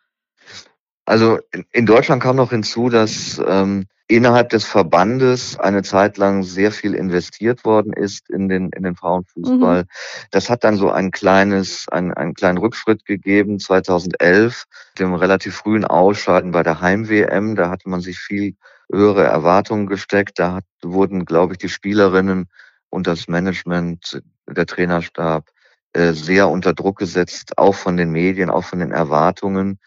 Also 1.08 1.38
in 1.72 1.86
Deutschland 1.86 2.22
kam 2.22 2.36
noch 2.36 2.50
hinzu, 2.50 2.90
dass 2.90 3.40
ähm, 3.48 3.86
innerhalb 4.08 4.50
des 4.50 4.66
Verbandes 4.66 5.58
eine 5.58 5.82
Zeit 5.82 6.18
lang 6.18 6.42
sehr 6.42 6.70
viel 6.70 6.94
investiert 6.94 7.64
worden 7.64 7.94
ist 7.94 8.28
in 8.28 8.50
den, 8.50 8.68
in 8.76 8.82
den 8.82 8.94
Frauenfußball. 8.94 9.84
Mhm. 9.84 9.88
Das 10.32 10.50
hat 10.50 10.64
dann 10.64 10.76
so 10.76 10.90
ein 10.90 11.10
kleines, 11.10 11.86
ein, 11.90 12.12
einen 12.12 12.34
kleinen 12.34 12.58
Rückschritt 12.58 13.06
gegeben 13.06 13.58
2011, 13.58 14.64
dem 14.98 15.14
relativ 15.14 15.56
frühen 15.56 15.86
Ausscheiden 15.86 16.50
bei 16.50 16.62
der 16.62 16.82
Heim-WM. 16.82 17.56
Da 17.56 17.70
hatte 17.70 17.88
man 17.88 18.02
sich 18.02 18.18
viel 18.18 18.56
höhere 18.92 19.24
Erwartungen 19.24 19.86
gesteckt. 19.86 20.38
Da 20.38 20.56
hat, 20.56 20.64
wurden, 20.82 21.24
glaube 21.24 21.54
ich, 21.54 21.58
die 21.58 21.70
Spielerinnen 21.70 22.50
und 22.90 23.06
das 23.06 23.28
Management, 23.28 24.20
der 24.46 24.66
Trainerstab 24.66 25.46
äh, 25.94 26.12
sehr 26.12 26.50
unter 26.50 26.74
Druck 26.74 26.98
gesetzt, 26.98 27.56
auch 27.56 27.74
von 27.74 27.96
den 27.96 28.10
Medien, 28.10 28.50
auch 28.50 28.64
von 28.64 28.78
den 28.78 28.92
Erwartungen. 28.92 29.78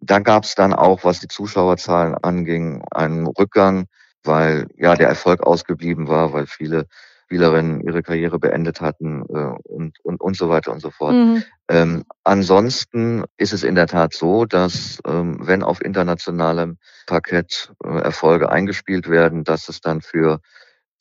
Da 0.00 0.18
gab 0.18 0.44
es 0.44 0.54
dann 0.54 0.72
auch, 0.72 1.04
was 1.04 1.20
die 1.20 1.28
Zuschauerzahlen 1.28 2.14
anging, 2.14 2.82
einen 2.90 3.26
Rückgang, 3.26 3.86
weil 4.24 4.66
ja 4.76 4.94
der 4.94 5.08
Erfolg 5.08 5.42
ausgeblieben 5.42 6.08
war, 6.08 6.32
weil 6.32 6.46
viele 6.46 6.86
Spielerinnen 7.30 7.80
ihre 7.82 8.02
Karriere 8.02 8.40
beendet 8.40 8.80
hatten 8.80 9.22
äh, 9.28 9.54
und, 9.62 10.00
und, 10.02 10.20
und 10.20 10.36
so 10.36 10.48
weiter 10.48 10.72
und 10.72 10.80
so 10.80 10.90
fort. 10.90 11.14
Mhm. 11.14 11.44
Ähm, 11.68 12.04
ansonsten 12.24 13.24
ist 13.36 13.52
es 13.52 13.62
in 13.62 13.76
der 13.76 13.86
Tat 13.86 14.14
so, 14.14 14.46
dass 14.46 14.98
ähm, 15.06 15.38
wenn 15.40 15.62
auf 15.62 15.80
internationalem 15.80 16.78
Parkett 17.06 17.72
äh, 17.84 18.00
Erfolge 18.00 18.50
eingespielt 18.50 19.08
werden, 19.08 19.44
dass 19.44 19.68
es 19.68 19.80
dann 19.80 20.00
für 20.00 20.40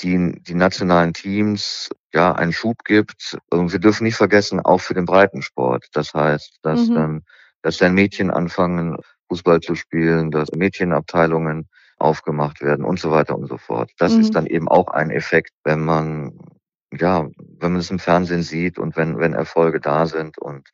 die, 0.01 0.39
die 0.43 0.53
nationalen 0.53 1.13
Teams 1.13 1.89
ja 2.13 2.33
einen 2.33 2.53
Schub 2.53 2.83
gibt. 2.83 3.37
Und 3.49 3.71
wir 3.71 3.79
dürfen 3.79 4.03
nicht 4.03 4.15
vergessen, 4.15 4.59
auch 4.59 4.81
für 4.81 4.93
den 4.93 5.05
Breitensport. 5.05 5.87
Das 5.93 6.13
heißt, 6.13 6.59
dass 6.61 6.89
mhm. 6.89 6.93
dann 6.93 7.23
dass 7.61 7.77
dann 7.77 7.93
Mädchen 7.93 8.31
anfangen, 8.31 8.97
Fußball 9.27 9.59
zu 9.59 9.75
spielen, 9.75 10.31
dass 10.31 10.51
Mädchenabteilungen 10.51 11.67
aufgemacht 11.97 12.61
werden 12.61 12.85
und 12.85 12.99
so 12.99 13.11
weiter 13.11 13.37
und 13.37 13.47
so 13.47 13.57
fort. 13.57 13.91
Das 13.97 14.13
mhm. 14.13 14.21
ist 14.21 14.35
dann 14.35 14.45
eben 14.45 14.67
auch 14.67 14.87
ein 14.87 15.11
Effekt, 15.11 15.51
wenn 15.63 15.81
man 15.81 16.33
ja, 16.91 17.27
wenn 17.59 17.73
man 17.73 17.81
es 17.81 17.91
im 17.91 17.99
Fernsehen 17.99 18.41
sieht 18.41 18.79
und 18.79 18.95
wenn, 18.95 19.19
wenn 19.19 19.33
Erfolge 19.33 19.79
da 19.79 20.07
sind. 20.07 20.37
Und 20.37 20.69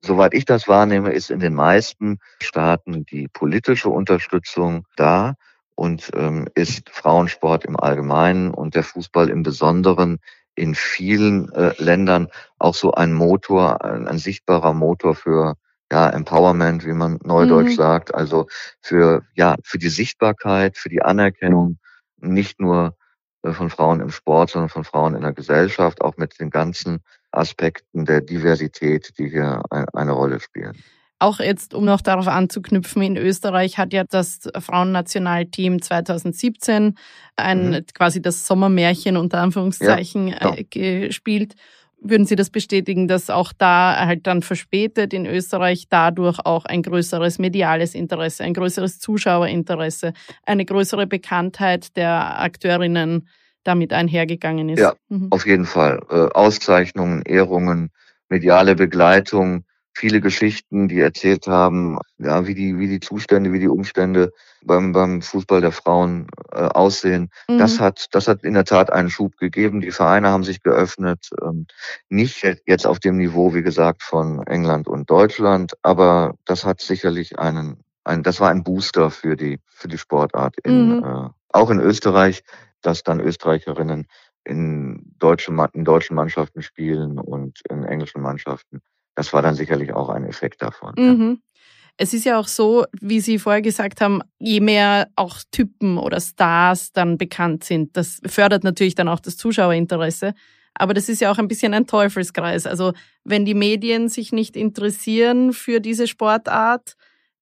soweit 0.00 0.34
ich 0.34 0.44
das 0.44 0.68
wahrnehme, 0.68 1.12
ist 1.12 1.30
in 1.30 1.40
den 1.40 1.54
meisten 1.54 2.18
Staaten 2.42 3.04
die 3.04 3.28
politische 3.28 3.90
Unterstützung 3.90 4.86
da 4.96 5.34
und 5.74 6.10
ähm, 6.14 6.48
ist 6.54 6.88
Frauensport 6.90 7.64
im 7.64 7.78
Allgemeinen 7.78 8.52
und 8.52 8.74
der 8.74 8.84
Fußball 8.84 9.28
im 9.28 9.42
Besonderen 9.42 10.18
in 10.54 10.74
vielen 10.74 11.52
äh, 11.52 11.74
Ländern 11.78 12.28
auch 12.58 12.74
so 12.74 12.92
ein 12.92 13.12
Motor, 13.12 13.84
ein, 13.84 14.08
ein 14.08 14.18
sichtbarer 14.18 14.72
Motor 14.72 15.14
für 15.14 15.56
ja, 15.90 16.08
Empowerment, 16.10 16.84
wie 16.86 16.92
man 16.92 17.18
neudeutsch 17.24 17.72
mhm. 17.72 17.76
sagt, 17.76 18.14
also 18.14 18.46
für, 18.80 19.22
ja, 19.34 19.56
für 19.62 19.78
die 19.78 19.88
Sichtbarkeit, 19.88 20.76
für 20.76 20.88
die 20.88 21.02
Anerkennung, 21.02 21.78
nicht 22.18 22.60
nur 22.60 22.96
äh, 23.42 23.52
von 23.52 23.70
Frauen 23.70 24.00
im 24.00 24.10
Sport, 24.10 24.50
sondern 24.50 24.68
von 24.68 24.84
Frauen 24.84 25.14
in 25.14 25.22
der 25.22 25.32
Gesellschaft, 25.32 26.00
auch 26.00 26.16
mit 26.16 26.38
den 26.38 26.50
ganzen 26.50 27.00
Aspekten 27.32 28.04
der 28.04 28.20
Diversität, 28.20 29.12
die 29.18 29.28
hier 29.28 29.62
eine 29.70 30.12
Rolle 30.12 30.40
spielen. 30.40 30.76
Auch 31.22 31.38
jetzt, 31.38 31.74
um 31.74 31.84
noch 31.84 32.00
darauf 32.00 32.28
anzuknüpfen, 32.28 33.02
in 33.02 33.16
Österreich 33.18 33.76
hat 33.76 33.92
ja 33.92 34.04
das 34.04 34.40
Frauennationalteam 34.58 35.82
2017 35.82 36.96
ein 37.36 37.70
mhm. 37.70 37.84
quasi 37.92 38.22
das 38.22 38.46
Sommermärchen 38.46 39.18
unter 39.18 39.38
Anführungszeichen 39.38 40.28
ja. 40.28 40.54
Äh, 40.54 40.64
gespielt. 40.64 41.56
Würden 42.02 42.24
Sie 42.24 42.36
das 42.36 42.50
bestätigen, 42.50 43.08
dass 43.08 43.28
auch 43.28 43.52
da 43.52 44.06
halt 44.06 44.26
dann 44.26 44.42
verspätet 44.42 45.12
in 45.12 45.26
Österreich 45.26 45.86
dadurch 45.90 46.38
auch 46.44 46.64
ein 46.64 46.82
größeres 46.82 47.38
mediales 47.38 47.94
Interesse, 47.94 48.42
ein 48.44 48.54
größeres 48.54 48.98
Zuschauerinteresse, 49.00 50.14
eine 50.46 50.64
größere 50.64 51.06
Bekanntheit 51.06 51.96
der 51.96 52.40
Akteurinnen 52.40 53.28
damit 53.64 53.92
einhergegangen 53.92 54.70
ist? 54.70 54.80
Ja, 54.80 54.94
mhm. 55.08 55.28
auf 55.30 55.46
jeden 55.46 55.66
Fall. 55.66 56.00
Äh, 56.10 56.14
Auszeichnungen, 56.34 57.22
Ehrungen, 57.22 57.90
mediale 58.30 58.74
Begleitung, 58.74 59.64
viele 59.92 60.20
Geschichten, 60.20 60.88
die 60.88 61.00
erzählt 61.00 61.46
haben, 61.46 61.98
ja, 62.18 62.46
wie 62.46 62.54
die, 62.54 62.78
wie 62.78 62.88
die 62.88 63.00
Zustände, 63.00 63.52
wie 63.52 63.58
die 63.58 63.68
Umstände 63.68 64.32
beim, 64.62 64.92
beim 64.92 65.22
Fußball 65.22 65.60
der 65.60 65.72
Frauen 65.72 66.28
äh, 66.52 66.60
aussehen. 66.60 67.30
Mhm. 67.48 67.58
Das 67.58 67.80
hat, 67.80 68.06
das 68.12 68.28
hat 68.28 68.44
in 68.44 68.54
der 68.54 68.64
Tat 68.64 68.92
einen 68.92 69.10
Schub 69.10 69.36
gegeben. 69.36 69.80
Die 69.80 69.90
Vereine 69.90 70.28
haben 70.28 70.44
sich 70.44 70.62
geöffnet, 70.62 71.30
ähm, 71.42 71.66
nicht 72.08 72.42
jetzt 72.66 72.86
auf 72.86 72.98
dem 73.00 73.16
Niveau, 73.16 73.54
wie 73.54 73.62
gesagt, 73.62 74.02
von 74.02 74.46
England 74.46 74.88
und 74.88 75.10
Deutschland, 75.10 75.74
aber 75.82 76.34
das 76.44 76.64
hat 76.64 76.80
sicherlich 76.80 77.38
einen, 77.38 77.82
ein, 78.04 78.22
das 78.22 78.40
war 78.40 78.50
ein 78.50 78.64
Booster 78.64 79.10
für 79.10 79.36
die, 79.36 79.58
für 79.66 79.88
die 79.88 79.98
Sportart 79.98 80.56
in, 80.64 80.98
mhm. 80.98 81.04
äh, 81.04 81.28
auch 81.50 81.70
in 81.70 81.80
Österreich, 81.80 82.42
dass 82.82 83.02
dann 83.02 83.20
Österreicherinnen 83.20 84.06
in 84.44 85.14
deutschen, 85.18 85.60
in 85.74 85.84
deutschen 85.84 86.16
Mannschaften 86.16 86.62
spielen 86.62 87.18
und 87.18 87.60
in 87.68 87.84
englischen 87.84 88.22
Mannschaften 88.22 88.80
das 89.20 89.34
war 89.34 89.42
dann 89.42 89.54
sicherlich 89.54 89.92
auch 89.92 90.08
ein 90.08 90.24
Effekt 90.24 90.62
davon. 90.62 90.94
Mhm. 90.96 91.30
Ja. 91.42 91.50
Es 91.98 92.14
ist 92.14 92.24
ja 92.24 92.38
auch 92.38 92.48
so, 92.48 92.86
wie 92.98 93.20
Sie 93.20 93.38
vorher 93.38 93.60
gesagt 93.60 94.00
haben, 94.00 94.22
je 94.38 94.60
mehr 94.60 95.08
auch 95.14 95.40
Typen 95.50 95.98
oder 95.98 96.18
Stars 96.18 96.92
dann 96.92 97.18
bekannt 97.18 97.64
sind, 97.64 97.94
das 97.98 98.22
fördert 98.24 98.64
natürlich 98.64 98.94
dann 98.94 99.08
auch 99.08 99.20
das 99.20 99.36
Zuschauerinteresse. 99.36 100.32
Aber 100.72 100.94
das 100.94 101.10
ist 101.10 101.20
ja 101.20 101.30
auch 101.30 101.36
ein 101.36 101.48
bisschen 101.48 101.74
ein 101.74 101.86
Teufelskreis. 101.86 102.64
Also 102.64 102.94
wenn 103.24 103.44
die 103.44 103.52
Medien 103.52 104.08
sich 104.08 104.32
nicht 104.32 104.56
interessieren 104.56 105.52
für 105.52 105.80
diese 105.80 106.06
Sportart, 106.06 106.94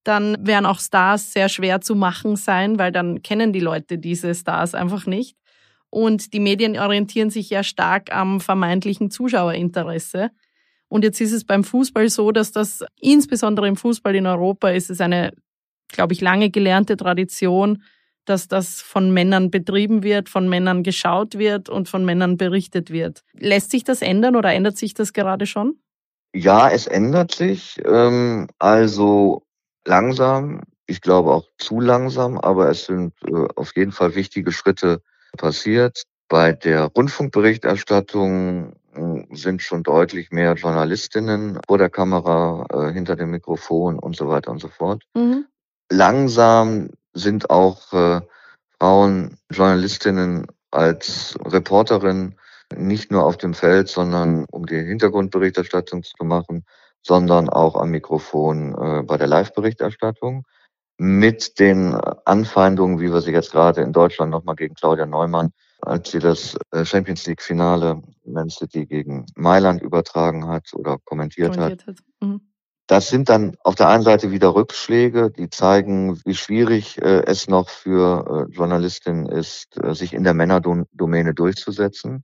dann 0.03 0.37
werden 0.45 0.67
auch 0.67 0.81
Stars 0.81 1.33
sehr 1.33 1.49
schwer 1.49 1.81
zu 1.81 1.95
machen 1.95 2.35
sein, 2.35 2.81
weil 2.81 2.91
dann 2.91 3.23
kennen 3.23 3.53
die 3.53 3.61
Leute 3.61 3.99
diese 3.99 4.35
Stars 4.35 4.75
einfach 4.75 5.07
nicht. 5.07 5.37
Und 5.91 6.33
die 6.33 6.41
Medien 6.41 6.77
orientieren 6.77 7.31
sich 7.31 7.49
ja 7.49 7.63
stark 7.63 8.13
am 8.13 8.41
vermeintlichen 8.41 9.13
Zuschauerinteresse. 9.13 10.31
Und 10.89 11.05
jetzt 11.05 11.21
ist 11.21 11.33
es 11.33 11.45
beim 11.45 11.65
Fußball 11.65 12.09
so, 12.09 12.33
dass 12.33 12.53
das 12.53 12.85
insbesondere 13.01 13.69
im 13.69 13.77
Fußball 13.77 14.15
in 14.15 14.27
Europa 14.27 14.71
ist 14.71 14.91
es 14.91 15.01
eine, 15.01 15.33
glaube 15.89 16.15
ich, 16.15 16.21
lange 16.21 16.51
gelernte 16.51 16.97
Tradition, 16.97 17.83
dass 18.25 18.49
das 18.49 18.81
von 18.81 19.13
Männern 19.13 19.51
betrieben 19.51 20.03
wird, 20.03 20.29
von 20.29 20.49
Männern 20.49 20.83
geschaut 20.83 21.39
wird 21.39 21.69
und 21.69 21.89
von 21.89 22.05
Männern 22.05 22.37
berichtet 22.37 22.91
wird. 22.91 23.23
Lässt 23.33 23.71
sich 23.71 23.85
das 23.85 24.03
ändern 24.03 24.37
oder 24.37 24.53
ändert 24.53 24.77
sich 24.77 24.95
das 24.95 25.13
gerade 25.13 25.47
schon? 25.47 25.79
Ja, 26.35 26.71
es 26.71 26.87
ändert 26.87 27.35
sich. 27.35 27.81
Ähm, 27.85 28.49
also 28.59 29.43
langsam, 29.85 30.61
ich 30.87 31.01
glaube 31.01 31.33
auch 31.33 31.49
zu 31.59 31.81
langsam, 31.81 32.39
aber 32.39 32.69
es 32.71 32.85
sind 32.85 33.15
äh, 33.27 33.49
auf 33.57 33.75
jeden 33.77 33.93
Fall 33.93 34.15
wichtige 34.15 34.53
Schritte 34.53 35.03
passiert. 35.37 36.03
Bei 36.29 36.53
der 36.53 36.85
Rundfunkberichterstattung 36.85 38.75
sind 39.31 39.63
schon 39.63 39.83
deutlich 39.83 40.31
mehr 40.31 40.55
Journalistinnen 40.55 41.61
vor 41.67 41.79
der 41.79 41.91
Kamera, 41.91 42.67
äh, 42.73 42.93
hinter 42.93 43.17
dem 43.17 43.31
Mikrofon 43.31 43.99
und 43.99 44.17
so 44.17 44.29
weiter 44.29 44.51
und 44.51 44.61
so 44.61 44.69
fort. 44.69 45.03
Mhm. 45.15 45.47
Langsam 45.91 46.91
sind 47.13 47.51
auch 47.51 47.93
äh, 47.93 48.21
Frauen 48.79 49.39
Journalistinnen 49.51 50.47
als 50.71 51.39
Reporterin 51.45 52.37
nicht 52.77 53.11
nur 53.11 53.25
auf 53.25 53.37
dem 53.37 53.55
Feld, 53.55 53.89
sondern 53.89 54.45
um 54.51 54.67
die 54.67 54.77
Hintergrundberichterstattung 54.77 56.03
zu 56.03 56.25
machen, 56.25 56.65
sondern 57.03 57.49
auch 57.49 57.77
am 57.77 57.91
Mikrofon 57.91 58.75
äh, 58.75 59.03
bei 59.03 59.17
der 59.17 59.27
Live-Berichterstattung. 59.27 60.45
Mit 61.01 61.61
den 61.61 61.95
Anfeindungen, 61.95 62.99
wie 62.99 63.13
wir 63.13 63.21
sie 63.21 63.31
jetzt 63.31 63.53
gerade 63.53 63.83
in 63.83 63.93
Deutschland 63.93 64.33
nochmal 64.33 64.57
gegen 64.57 64.75
Claudia 64.75 65.07
Neumann 65.07 65.53
als 65.81 66.11
sie 66.11 66.19
das 66.19 66.57
äh, 66.73 66.85
Champions 66.85 67.27
League 67.27 67.43
Finale 67.43 68.03
Man 68.25 68.51
City 68.51 68.87
gegen 68.87 69.27
Mailand 69.37 69.83
übertragen 69.83 70.49
hat 70.49 70.73
oder 70.75 70.99
kommentiert, 71.05 71.55
kommentiert 71.55 71.87
hat. 71.87 71.97
hat. 71.97 72.05
Mhm. 72.21 72.41
Das 72.89 73.11
sind 73.11 73.29
dann 73.29 73.55
auf 73.65 73.75
der 73.75 73.89
einen 73.89 74.03
Seite 74.03 74.31
wieder 74.31 74.55
Rückschläge, 74.55 75.31
die 75.31 75.51
zeigen, 75.51 76.19
wie 76.25 76.35
schwierig 76.35 76.97
äh, 77.03 77.23
es 77.27 77.47
noch 77.47 77.69
für 77.69 78.49
äh, 78.49 78.53
Journalistinnen 78.53 79.27
ist, 79.27 79.77
äh, 79.77 79.95
sich 79.95 80.15
in 80.15 80.25
der 80.25 80.33
Männerdomäne 80.33 81.35
durchzusetzen. 81.35 82.23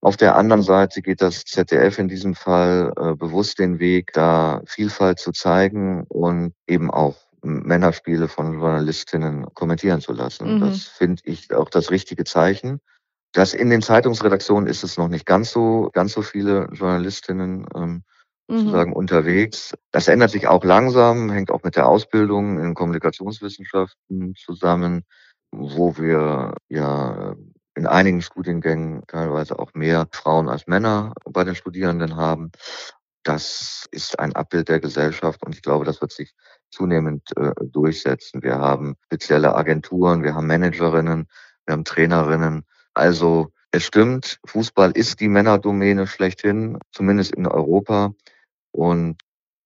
Auf 0.00 0.16
der 0.16 0.36
anderen 0.36 0.62
Seite 0.62 1.02
geht 1.02 1.20
das 1.20 1.44
ZDF 1.44 1.98
in 1.98 2.08
diesem 2.08 2.34
Fall 2.34 2.92
bewusst 3.18 3.58
den 3.58 3.80
Weg, 3.80 4.12
da 4.12 4.62
Vielfalt 4.66 5.18
zu 5.18 5.32
zeigen 5.32 6.04
und 6.08 6.52
eben 6.68 6.90
auch 6.90 7.16
Männerspiele 7.42 8.28
von 8.28 8.52
Journalistinnen 8.52 9.46
kommentieren 9.54 10.00
zu 10.00 10.12
lassen. 10.12 10.56
Mhm. 10.56 10.60
Das 10.60 10.84
finde 10.84 11.22
ich 11.24 11.52
auch 11.54 11.70
das 11.70 11.90
richtige 11.90 12.24
Zeichen. 12.24 12.80
Das 13.36 13.52
in 13.52 13.68
den 13.68 13.82
Zeitungsredaktionen 13.82 14.66
ist 14.66 14.82
es 14.82 14.96
noch 14.96 15.08
nicht 15.08 15.26
ganz 15.26 15.50
so, 15.50 15.90
ganz 15.92 16.12
so 16.12 16.22
viele 16.22 16.70
Journalistinnen 16.72 17.66
ähm, 17.74 18.02
mhm. 18.48 18.58
sozusagen 18.58 18.94
unterwegs. 18.94 19.74
Das 19.90 20.08
ändert 20.08 20.30
sich 20.30 20.48
auch 20.48 20.64
langsam, 20.64 21.30
hängt 21.30 21.50
auch 21.50 21.62
mit 21.62 21.76
der 21.76 21.86
Ausbildung 21.86 22.58
in 22.58 22.72
Kommunikationswissenschaften 22.72 24.34
zusammen, 24.36 25.04
wo 25.50 25.98
wir 25.98 26.54
ja 26.70 27.36
in 27.74 27.86
einigen 27.86 28.22
Studiengängen 28.22 29.02
teilweise 29.06 29.58
auch 29.58 29.74
mehr 29.74 30.08
Frauen 30.12 30.48
als 30.48 30.66
Männer 30.66 31.12
bei 31.26 31.44
den 31.44 31.56
Studierenden 31.56 32.16
haben. 32.16 32.52
Das 33.22 33.86
ist 33.90 34.18
ein 34.18 34.34
Abbild 34.34 34.70
der 34.70 34.80
Gesellschaft 34.80 35.44
und 35.44 35.54
ich 35.54 35.60
glaube, 35.60 35.84
das 35.84 36.00
wird 36.00 36.12
sich 36.12 36.32
zunehmend 36.70 37.36
äh, 37.36 37.52
durchsetzen. 37.60 38.42
Wir 38.42 38.56
haben 38.56 38.94
spezielle 39.04 39.54
Agenturen, 39.54 40.22
wir 40.22 40.34
haben 40.34 40.46
Managerinnen, 40.46 41.28
wir 41.66 41.72
haben 41.74 41.84
Trainerinnen, 41.84 42.64
also 42.96 43.52
es 43.72 43.84
stimmt, 43.84 44.40
Fußball 44.46 44.92
ist 44.92 45.20
die 45.20 45.28
Männerdomäne 45.28 46.06
schlechthin, 46.06 46.78
zumindest 46.92 47.34
in 47.34 47.46
Europa 47.46 48.14
und 48.72 49.16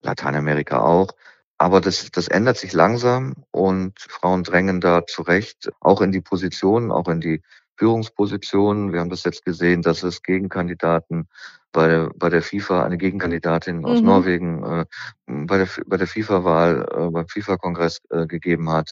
Lateinamerika 0.03 0.83
auch. 0.83 1.13
Aber 1.57 1.81
das, 1.81 2.11
das 2.11 2.27
ändert 2.27 2.57
sich 2.57 2.73
langsam 2.73 3.35
und 3.53 4.01
Frauen 4.01 4.43
drängen 4.43 4.81
da 4.81 5.07
zurecht, 5.07 5.71
auch 5.81 6.01
in 6.01 6.11
die 6.11 6.23
Positionen, 6.23 6.91
auch 6.91 7.07
in 7.07 7.21
die 7.21 7.43
Führungspositionen. 7.77 8.93
Wir 8.93 8.99
haben 8.99 9.11
das 9.11 9.23
jetzt 9.23 9.45
gesehen, 9.45 9.83
dass 9.83 10.03
es 10.03 10.23
Gegenkandidaten 10.23 11.29
bei, 11.71 12.09
bei 12.17 12.31
der 12.31 12.43
FIFA, 12.43 12.85
eine 12.85 12.99
Gegenkandidatin 12.99 13.85
aus 13.85 14.01
mhm. 14.01 14.07
Norwegen 14.07 14.65
äh, 14.65 14.87
bei 15.27 15.59
der, 15.59 15.69
bei 15.87 15.99
der 15.99 16.09
FIFA-Wahl, 16.09 16.89
äh, 16.91 17.11
beim 17.11 17.29
FIFA-Kongress 17.29 18.01
äh, 18.11 18.27
gegeben 18.27 18.71
hat. 18.71 18.91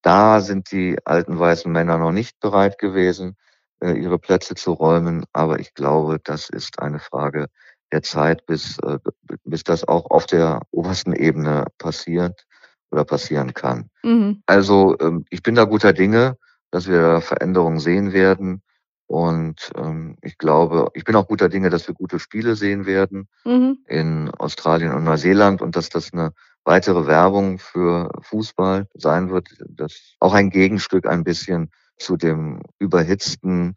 Da 0.00 0.40
sind 0.40 0.72
die 0.72 0.96
alten 1.04 1.38
weißen 1.38 1.70
Männer 1.70 1.98
noch 1.98 2.12
nicht 2.12 2.40
bereit 2.40 2.78
gewesen. 2.78 3.36
Äh, 3.80 3.92
ihre 3.92 4.18
Plätze 4.18 4.56
zu 4.56 4.72
räumen. 4.72 5.24
Aber 5.32 5.60
ich 5.60 5.72
glaube, 5.74 6.18
das 6.24 6.48
ist 6.50 6.80
eine 6.80 6.98
Frage 6.98 7.46
der 7.92 8.02
Zeit, 8.02 8.44
bis, 8.46 8.78
äh, 8.80 8.98
bis 9.44 9.62
das 9.62 9.86
auch 9.86 10.10
auf 10.10 10.26
der 10.26 10.62
obersten 10.72 11.12
Ebene 11.12 11.64
passiert 11.78 12.44
oder 12.90 13.04
passieren 13.04 13.54
kann. 13.54 13.88
Mhm. 14.02 14.42
Also 14.46 14.96
ähm, 15.00 15.24
ich 15.30 15.44
bin 15.44 15.54
da 15.54 15.64
guter 15.64 15.92
Dinge, 15.92 16.36
dass 16.72 16.88
wir 16.88 17.20
Veränderungen 17.20 17.78
sehen 17.78 18.12
werden. 18.12 18.62
Und 19.06 19.70
ähm, 19.76 20.16
ich 20.22 20.38
glaube, 20.38 20.90
ich 20.94 21.04
bin 21.04 21.14
auch 21.14 21.28
guter 21.28 21.48
Dinge, 21.48 21.70
dass 21.70 21.86
wir 21.86 21.94
gute 21.94 22.18
Spiele 22.18 22.56
sehen 22.56 22.84
werden 22.84 23.28
mhm. 23.44 23.78
in 23.86 24.28
Australien 24.38 24.92
und 24.92 25.04
Neuseeland 25.04 25.62
und 25.62 25.76
dass 25.76 25.88
das 25.88 26.12
eine 26.12 26.32
weitere 26.64 27.06
Werbung 27.06 27.60
für 27.60 28.10
Fußball 28.22 28.88
sein 28.94 29.30
wird. 29.30 29.48
Das 29.68 30.16
auch 30.18 30.34
ein 30.34 30.50
Gegenstück 30.50 31.06
ein 31.06 31.22
bisschen 31.22 31.70
zu 31.98 32.16
dem 32.16 32.60
überhitzten, 32.78 33.76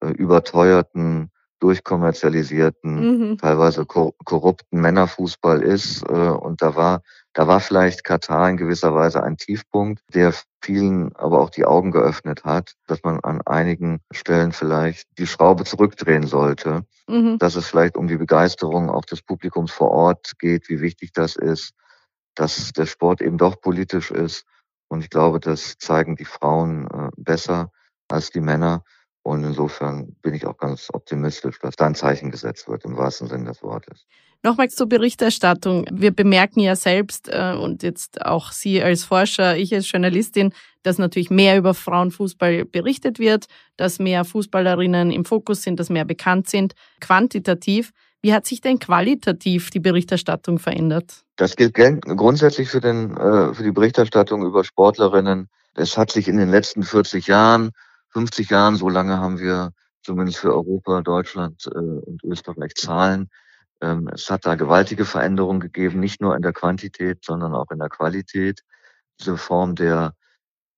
äh, 0.00 0.08
überteuerten 0.08 1.30
durchkommerzialisierten, 1.62 3.30
mhm. 3.30 3.38
teilweise 3.38 3.86
korrupten 3.86 4.80
Männerfußball 4.80 5.62
ist. 5.62 6.02
Äh, 6.08 6.12
und 6.12 6.60
da 6.60 6.74
war, 6.74 7.02
da 7.34 7.46
war 7.46 7.60
vielleicht 7.60 8.02
Katar 8.02 8.50
in 8.50 8.56
gewisser 8.56 8.94
Weise 8.96 9.22
ein 9.22 9.36
Tiefpunkt, 9.36 10.02
der 10.12 10.34
vielen 10.60 11.14
aber 11.14 11.40
auch 11.40 11.50
die 11.50 11.64
Augen 11.64 11.92
geöffnet 11.92 12.44
hat, 12.44 12.74
dass 12.88 13.04
man 13.04 13.20
an 13.20 13.40
einigen 13.42 14.00
Stellen 14.10 14.50
vielleicht 14.50 15.06
die 15.18 15.26
Schraube 15.28 15.62
zurückdrehen 15.64 16.26
sollte, 16.26 16.84
mhm. 17.06 17.38
dass 17.38 17.54
es 17.54 17.68
vielleicht 17.68 17.96
um 17.96 18.08
die 18.08 18.16
Begeisterung 18.16 18.90
auch 18.90 19.04
des 19.04 19.22
Publikums 19.22 19.70
vor 19.70 19.92
Ort 19.92 20.32
geht, 20.40 20.68
wie 20.68 20.80
wichtig 20.80 21.12
das 21.12 21.36
ist, 21.36 21.74
dass 22.34 22.72
der 22.72 22.86
Sport 22.86 23.20
eben 23.22 23.38
doch 23.38 23.60
politisch 23.60 24.10
ist. 24.10 24.44
Und 24.92 25.02
ich 25.02 25.08
glaube, 25.08 25.40
das 25.40 25.78
zeigen 25.78 26.16
die 26.16 26.26
Frauen 26.26 26.86
äh, 26.86 27.08
besser 27.16 27.72
als 28.08 28.28
die 28.28 28.42
Männer. 28.42 28.84
Und 29.22 29.42
insofern 29.42 30.14
bin 30.20 30.34
ich 30.34 30.46
auch 30.46 30.58
ganz 30.58 30.90
optimistisch, 30.92 31.58
dass 31.60 31.76
da 31.76 31.86
ein 31.86 31.94
Zeichen 31.94 32.30
gesetzt 32.30 32.68
wird, 32.68 32.84
im 32.84 32.98
wahrsten 32.98 33.26
Sinne 33.26 33.46
des 33.46 33.62
Wortes. 33.62 34.04
Nochmals 34.42 34.74
zur 34.74 34.90
Berichterstattung. 34.90 35.86
Wir 35.90 36.10
bemerken 36.10 36.60
ja 36.60 36.76
selbst 36.76 37.30
äh, 37.30 37.54
und 37.54 37.82
jetzt 37.82 38.20
auch 38.20 38.52
Sie 38.52 38.82
als 38.82 39.04
Forscher, 39.04 39.56
ich 39.56 39.74
als 39.74 39.90
Journalistin, 39.90 40.52
dass 40.82 40.98
natürlich 40.98 41.30
mehr 41.30 41.56
über 41.56 41.72
Frauenfußball 41.72 42.66
berichtet 42.66 43.18
wird, 43.18 43.46
dass 43.78 43.98
mehr 43.98 44.26
Fußballerinnen 44.26 45.10
im 45.10 45.24
Fokus 45.24 45.62
sind, 45.62 45.80
dass 45.80 45.88
mehr 45.88 46.04
bekannt 46.04 46.50
sind, 46.50 46.74
quantitativ. 47.00 47.92
Wie 48.22 48.32
hat 48.32 48.46
sich 48.46 48.60
denn 48.60 48.78
qualitativ 48.78 49.70
die 49.70 49.80
Berichterstattung 49.80 50.58
verändert? 50.58 51.24
Das 51.36 51.56
gilt 51.56 51.74
grundsätzlich 51.74 52.68
für, 52.68 52.80
den, 52.80 53.16
äh, 53.16 53.52
für 53.52 53.64
die 53.64 53.72
Berichterstattung 53.72 54.44
über 54.46 54.64
Sportlerinnen. 54.64 55.48
Es 55.74 55.98
hat 55.98 56.12
sich 56.12 56.28
in 56.28 56.36
den 56.36 56.48
letzten 56.48 56.84
40 56.84 57.26
Jahren 57.26 57.72
50 58.12 58.50
Jahren, 58.50 58.76
so 58.76 58.88
lange 58.88 59.18
haben 59.18 59.38
wir 59.38 59.72
zumindest 60.02 60.38
für 60.38 60.52
Europa, 60.52 61.00
Deutschland 61.00 61.66
äh, 61.66 61.78
und 61.78 62.22
Österreich 62.24 62.74
Zahlen. 62.74 63.30
Ähm, 63.80 64.08
es 64.12 64.30
hat 64.30 64.46
da 64.46 64.54
gewaltige 64.54 65.04
Veränderungen 65.04 65.60
gegeben, 65.60 66.00
nicht 66.00 66.20
nur 66.20 66.36
in 66.36 66.42
der 66.42 66.52
Quantität, 66.52 67.24
sondern 67.24 67.54
auch 67.54 67.70
in 67.70 67.78
der 67.78 67.88
Qualität. 67.88 68.62
Diese 69.18 69.36
Form 69.36 69.74
der 69.74 70.14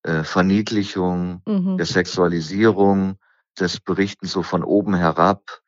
äh, 0.04 0.22
Verniedlichung, 0.22 1.42
mhm. 1.46 1.76
der 1.76 1.86
Sexualisierung, 1.86 3.16
des 3.58 3.80
Berichtens 3.80 4.32
so 4.32 4.42
von 4.42 4.64
oben 4.64 4.94
herab, 4.94 5.62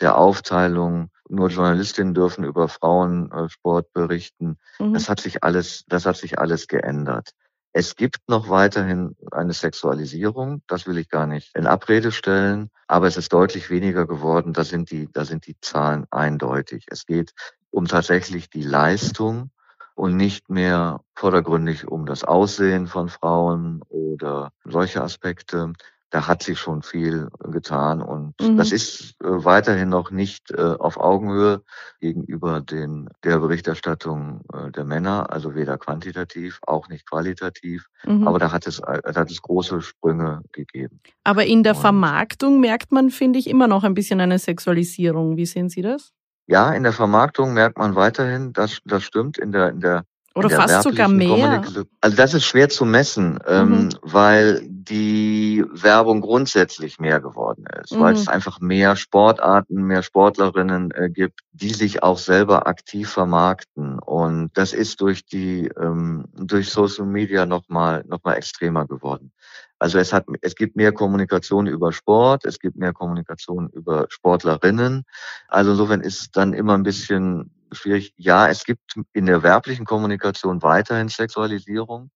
der 0.00 0.18
Aufteilung, 0.18 1.10
nur 1.30 1.48
Journalistinnen 1.48 2.14
dürfen 2.14 2.44
über 2.44 2.68
Frauensport 2.68 3.86
äh, 3.86 3.90
berichten. 3.92 4.58
Mhm. 4.78 4.94
Das 4.94 5.08
hat 5.08 5.20
sich 5.20 5.44
alles, 5.44 5.84
das 5.88 6.06
hat 6.06 6.16
sich 6.16 6.38
alles 6.38 6.68
geändert. 6.68 7.30
Es 7.72 7.96
gibt 7.96 8.28
noch 8.28 8.48
weiterhin 8.48 9.14
eine 9.30 9.52
Sexualisierung, 9.52 10.62
das 10.66 10.86
will 10.86 10.98
ich 10.98 11.10
gar 11.10 11.26
nicht 11.26 11.54
in 11.54 11.66
Abrede 11.66 12.12
stellen, 12.12 12.70
aber 12.86 13.06
es 13.06 13.16
ist 13.16 13.32
deutlich 13.32 13.70
weniger 13.70 14.06
geworden, 14.06 14.52
da 14.52 14.64
sind 14.64 14.90
die, 14.90 15.08
da 15.12 15.24
sind 15.24 15.46
die 15.46 15.56
Zahlen 15.60 16.06
eindeutig. 16.10 16.86
Es 16.88 17.04
geht 17.06 17.34
um 17.70 17.86
tatsächlich 17.86 18.48
die 18.48 18.62
Leistung 18.62 19.50
und 19.94 20.16
nicht 20.16 20.48
mehr 20.48 21.00
vordergründig 21.14 21.86
um 21.86 22.06
das 22.06 22.24
Aussehen 22.24 22.86
von 22.86 23.08
Frauen 23.08 23.82
oder 23.88 24.52
solche 24.64 25.02
Aspekte 25.02 25.72
da 26.10 26.26
hat 26.26 26.42
sich 26.42 26.58
schon 26.58 26.82
viel 26.82 27.28
getan 27.40 28.00
und 28.00 28.34
mhm. 28.40 28.56
das 28.56 28.72
ist 28.72 29.14
äh, 29.22 29.26
weiterhin 29.28 29.88
noch 29.90 30.10
nicht 30.10 30.50
äh, 30.50 30.60
auf 30.60 30.98
Augenhöhe 30.98 31.62
gegenüber 32.00 32.60
den, 32.60 33.08
der 33.24 33.38
Berichterstattung 33.38 34.42
äh, 34.52 34.70
der 34.70 34.84
Männer, 34.84 35.30
also 35.30 35.54
weder 35.54 35.76
quantitativ, 35.76 36.60
auch 36.66 36.88
nicht 36.88 37.08
qualitativ, 37.08 37.86
mhm. 38.04 38.26
aber 38.26 38.38
da 38.38 38.52
hat 38.52 38.66
es, 38.66 38.78
da 38.80 39.14
hat 39.14 39.30
es 39.30 39.42
große 39.42 39.82
Sprünge 39.82 40.42
gegeben. 40.52 41.00
Aber 41.24 41.44
in 41.44 41.62
der 41.62 41.74
und 41.74 41.82
Vermarktung 41.82 42.60
merkt 42.60 42.90
man, 42.90 43.10
finde 43.10 43.38
ich, 43.38 43.48
immer 43.48 43.68
noch 43.68 43.84
ein 43.84 43.94
bisschen 43.94 44.20
eine 44.20 44.38
Sexualisierung. 44.38 45.36
Wie 45.36 45.46
sehen 45.46 45.68
Sie 45.68 45.82
das? 45.82 46.12
Ja, 46.46 46.72
in 46.72 46.82
der 46.82 46.94
Vermarktung 46.94 47.52
merkt 47.52 47.76
man 47.76 47.94
weiterhin, 47.94 48.54
das, 48.54 48.78
das 48.86 49.04
stimmt, 49.04 49.36
in 49.36 49.52
der, 49.52 49.68
in 49.68 49.80
der 49.80 50.04
oder 50.38 50.50
fast 50.50 50.82
sogar 50.82 51.08
mehr. 51.08 51.62
Also 52.00 52.16
das 52.16 52.34
ist 52.34 52.44
schwer 52.44 52.68
zu 52.68 52.84
messen, 52.84 53.38
ähm, 53.46 53.68
mhm. 53.68 53.88
weil 54.02 54.62
die 54.64 55.64
Werbung 55.70 56.20
grundsätzlich 56.20 56.98
mehr 56.98 57.20
geworden 57.20 57.64
ist, 57.82 57.92
mhm. 57.92 58.00
weil 58.00 58.14
es 58.14 58.28
einfach 58.28 58.60
mehr 58.60 58.96
Sportarten, 58.96 59.82
mehr 59.82 60.02
Sportlerinnen 60.02 60.90
äh, 60.92 61.10
gibt, 61.10 61.40
die 61.52 61.74
sich 61.74 62.02
auch 62.02 62.18
selber 62.18 62.66
aktiv 62.66 63.10
vermarkten. 63.10 63.98
Und 63.98 64.50
das 64.54 64.72
ist 64.72 65.00
durch 65.00 65.26
die 65.26 65.68
ähm, 65.78 66.26
durch 66.34 66.70
Social 66.70 67.06
Media 67.06 67.46
nochmal 67.46 68.04
noch 68.06 68.22
mal 68.24 68.34
extremer 68.34 68.86
geworden. 68.86 69.32
Also 69.78 69.98
es 69.98 70.12
hat, 70.12 70.26
es 70.40 70.56
gibt 70.56 70.76
mehr 70.76 70.92
Kommunikation 70.92 71.66
über 71.66 71.92
Sport, 71.92 72.44
es 72.44 72.58
gibt 72.58 72.76
mehr 72.76 72.92
Kommunikation 72.92 73.68
über 73.70 74.06
Sportlerinnen. 74.08 75.04
Also 75.46 75.72
insofern 75.72 76.00
ist 76.00 76.20
es 76.20 76.30
dann 76.30 76.52
immer 76.52 76.74
ein 76.74 76.82
bisschen 76.82 77.52
schwierig. 77.72 78.14
Ja, 78.16 78.48
es 78.48 78.64
gibt 78.64 78.94
in 79.12 79.26
der 79.26 79.42
werblichen 79.42 79.84
Kommunikation 79.84 80.62
weiterhin 80.62 81.08
Sexualisierung. 81.08 82.10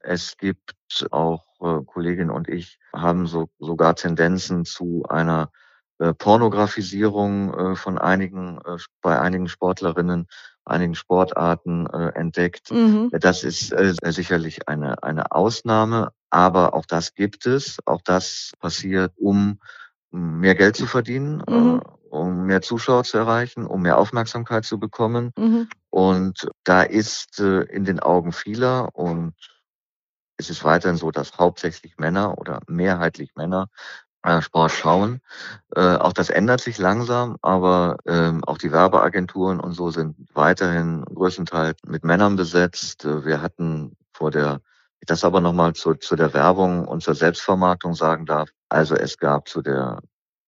Es 0.00 0.36
gibt 0.36 0.74
auch 1.10 1.44
äh, 1.60 1.84
Kolleginnen 1.84 2.30
und 2.30 2.48
ich 2.48 2.78
haben 2.94 3.26
so, 3.26 3.48
sogar 3.58 3.96
Tendenzen 3.96 4.64
zu 4.64 5.04
einer 5.08 5.50
äh, 5.98 6.12
Pornografisierung 6.12 7.54
äh, 7.54 7.76
von 7.76 7.98
einigen, 7.98 8.58
äh, 8.58 8.76
bei 9.00 9.18
einigen 9.18 9.48
Sportlerinnen, 9.48 10.26
einigen 10.64 10.94
Sportarten 10.94 11.86
äh, 11.86 12.08
entdeckt. 12.14 12.70
Mhm. 12.70 13.10
Das 13.12 13.44
ist 13.44 13.72
äh, 13.72 13.94
sicherlich 14.04 14.68
eine, 14.68 15.02
eine 15.02 15.32
Ausnahme, 15.32 16.10
aber 16.30 16.74
auch 16.74 16.86
das 16.86 17.14
gibt 17.14 17.46
es. 17.46 17.78
Auch 17.86 18.02
das 18.02 18.52
passiert, 18.60 19.12
um 19.16 19.58
mehr 20.10 20.54
Geld 20.54 20.76
zu 20.76 20.86
verdienen, 20.86 21.42
mhm. 21.48 21.82
Um 22.16 22.46
mehr 22.46 22.62
Zuschauer 22.62 23.04
zu 23.04 23.18
erreichen, 23.18 23.66
um 23.66 23.82
mehr 23.82 23.98
Aufmerksamkeit 23.98 24.64
zu 24.64 24.78
bekommen. 24.78 25.32
Mhm. 25.36 25.68
Und 25.90 26.48
da 26.64 26.82
ist 26.82 27.40
in 27.40 27.84
den 27.84 28.00
Augen 28.00 28.32
vieler 28.32 28.94
und 28.94 29.34
es 30.38 30.50
ist 30.50 30.64
weiterhin 30.64 30.96
so, 30.96 31.10
dass 31.10 31.38
hauptsächlich 31.38 31.96
Männer 31.98 32.38
oder 32.38 32.60
mehrheitlich 32.66 33.34
Männer 33.36 33.68
äh, 34.22 34.42
Sport 34.42 34.72
schauen. 34.72 35.20
Äh, 35.74 35.96
auch 35.96 36.12
das 36.12 36.30
ändert 36.30 36.60
sich 36.60 36.78
langsam, 36.78 37.36
aber 37.42 37.98
ähm, 38.06 38.44
auch 38.44 38.58
die 38.58 38.72
Werbeagenturen 38.72 39.60
und 39.60 39.72
so 39.72 39.90
sind 39.90 40.16
weiterhin 40.34 41.04
größtenteils 41.04 41.78
mit 41.86 42.04
Männern 42.04 42.36
besetzt. 42.36 43.04
Äh, 43.04 43.24
wir 43.24 43.40
hatten 43.40 43.96
vor 44.12 44.30
der, 44.30 44.60
ich 45.00 45.06
das 45.06 45.24
aber 45.24 45.40
nochmal 45.40 45.74
zu, 45.74 45.94
zu 45.94 46.16
der 46.16 46.34
Werbung 46.34 46.86
und 46.88 47.02
zur 47.02 47.14
Selbstvermarktung 47.14 47.94
sagen 47.94 48.26
darf. 48.26 48.50
Also 48.68 48.94
es 48.94 49.16
gab 49.18 49.48
zu 49.48 49.62
der 49.62 50.00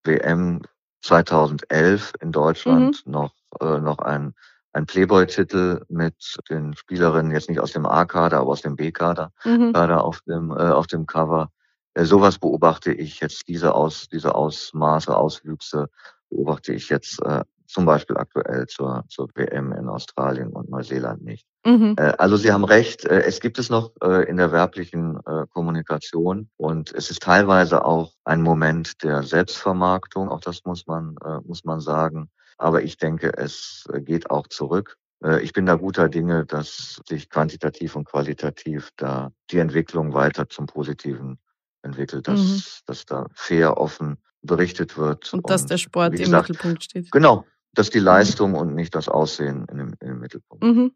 WM 0.05 0.63
2011 1.03 2.13
in 2.21 2.33
Deutschland 2.33 3.07
mhm. 3.07 3.13
noch, 3.13 3.33
äh, 3.61 3.79
noch 3.81 3.99
ein 3.99 4.35
ein 4.73 4.87
Playboy-Titel 4.87 5.85
mit 5.89 6.37
den 6.51 6.75
Spielerinnen 6.77 7.33
jetzt 7.33 7.49
nicht 7.49 7.61
aus 7.61 7.73
dem 7.73 7.87
A-Kader, 7.87 8.39
aber 8.39 8.51
aus 8.51 8.63
dem 8.63 8.77
B-Kader, 8.77 9.33
mhm. 9.45 9.73
Kader 9.73 10.05
auf 10.05 10.21
dem 10.23 10.51
äh, 10.51 10.71
auf 10.71 10.87
dem 10.87 11.07
Cover. 11.07 11.51
Äh, 11.95 12.05
sowas 12.05 12.39
beobachte 12.39 12.93
ich 12.93 13.21
jetzt, 13.21 13.49
diese, 13.49 13.75
Aus, 13.75 14.09
diese 14.09 14.35
Ausmaße, 14.35 15.17
Auswüchse 15.17 15.89
beobachte 16.31 16.73
ich 16.73 16.89
jetzt 16.89 17.21
äh, 17.23 17.43
zum 17.69 17.85
Beispiel 17.85 18.17
aktuell 18.17 18.67
zur, 18.67 19.05
zur 19.09 19.29
WM 19.35 19.73
in 19.73 19.89
Australien 19.89 20.49
und 20.49 20.71
Neuseeland 20.71 21.23
nicht. 21.23 21.47
Mhm. 21.67 21.97
Äh, 21.99 22.15
also 22.19 22.37
Sie 22.37 22.51
haben 22.51 22.65
recht, 22.65 23.05
äh, 23.05 23.21
es 23.21 23.41
gibt 23.41 23.59
es 23.59 23.69
noch 23.69 23.93
äh, 24.03 24.29
in 24.29 24.39
der 24.39 24.51
werblichen 24.53 25.19
Kommunikation 25.51 26.49
und 26.57 26.93
es 26.95 27.11
ist 27.11 27.23
teilweise 27.23 27.85
auch 27.85 28.13
ein 28.25 28.41
Moment 28.43 29.03
der 29.03 29.23
Selbstvermarktung, 29.23 30.29
auch 30.29 30.41
das 30.41 30.65
muss 30.65 30.87
man, 30.87 31.17
muss 31.45 31.65
man 31.65 31.81
sagen. 31.81 32.31
Aber 32.57 32.83
ich 32.83 32.97
denke, 32.97 33.37
es 33.37 33.87
geht 34.01 34.31
auch 34.31 34.47
zurück. 34.47 34.97
Ich 35.41 35.53
bin 35.53 35.67
da 35.67 35.75
guter 35.75 36.09
Dinge, 36.09 36.47
dass 36.47 37.01
sich 37.07 37.29
quantitativ 37.29 37.97
und 37.97 38.05
qualitativ 38.07 38.91
da 38.97 39.31
die 39.51 39.59
Entwicklung 39.59 40.15
weiter 40.15 40.49
zum 40.49 40.67
Positiven 40.67 41.39
entwickelt, 41.83 42.29
dass, 42.29 42.41
mhm. 42.41 42.63
dass 42.87 43.05
da 43.05 43.27
fair, 43.35 43.77
offen 43.77 44.19
berichtet 44.43 44.97
wird. 44.97 45.33
Und, 45.33 45.41
und 45.41 45.51
dass 45.51 45.67
der 45.67 45.79
Sport 45.79 46.13
gesagt, 46.13 46.29
im 46.29 46.53
Mittelpunkt 46.53 46.85
steht. 46.85 47.11
Genau, 47.11 47.45
dass 47.79 47.91
die 47.91 48.01
mhm. 48.01 48.07
Leistung 48.07 48.55
und 48.55 48.75
nicht 48.75 48.95
das 48.95 49.09
Aussehen 49.09 49.67
in 49.71 49.79
dem, 49.79 49.95
in 50.01 50.09
dem 50.09 50.21
Mittelpunkt. 50.21 50.65
Mhm. 50.65 50.93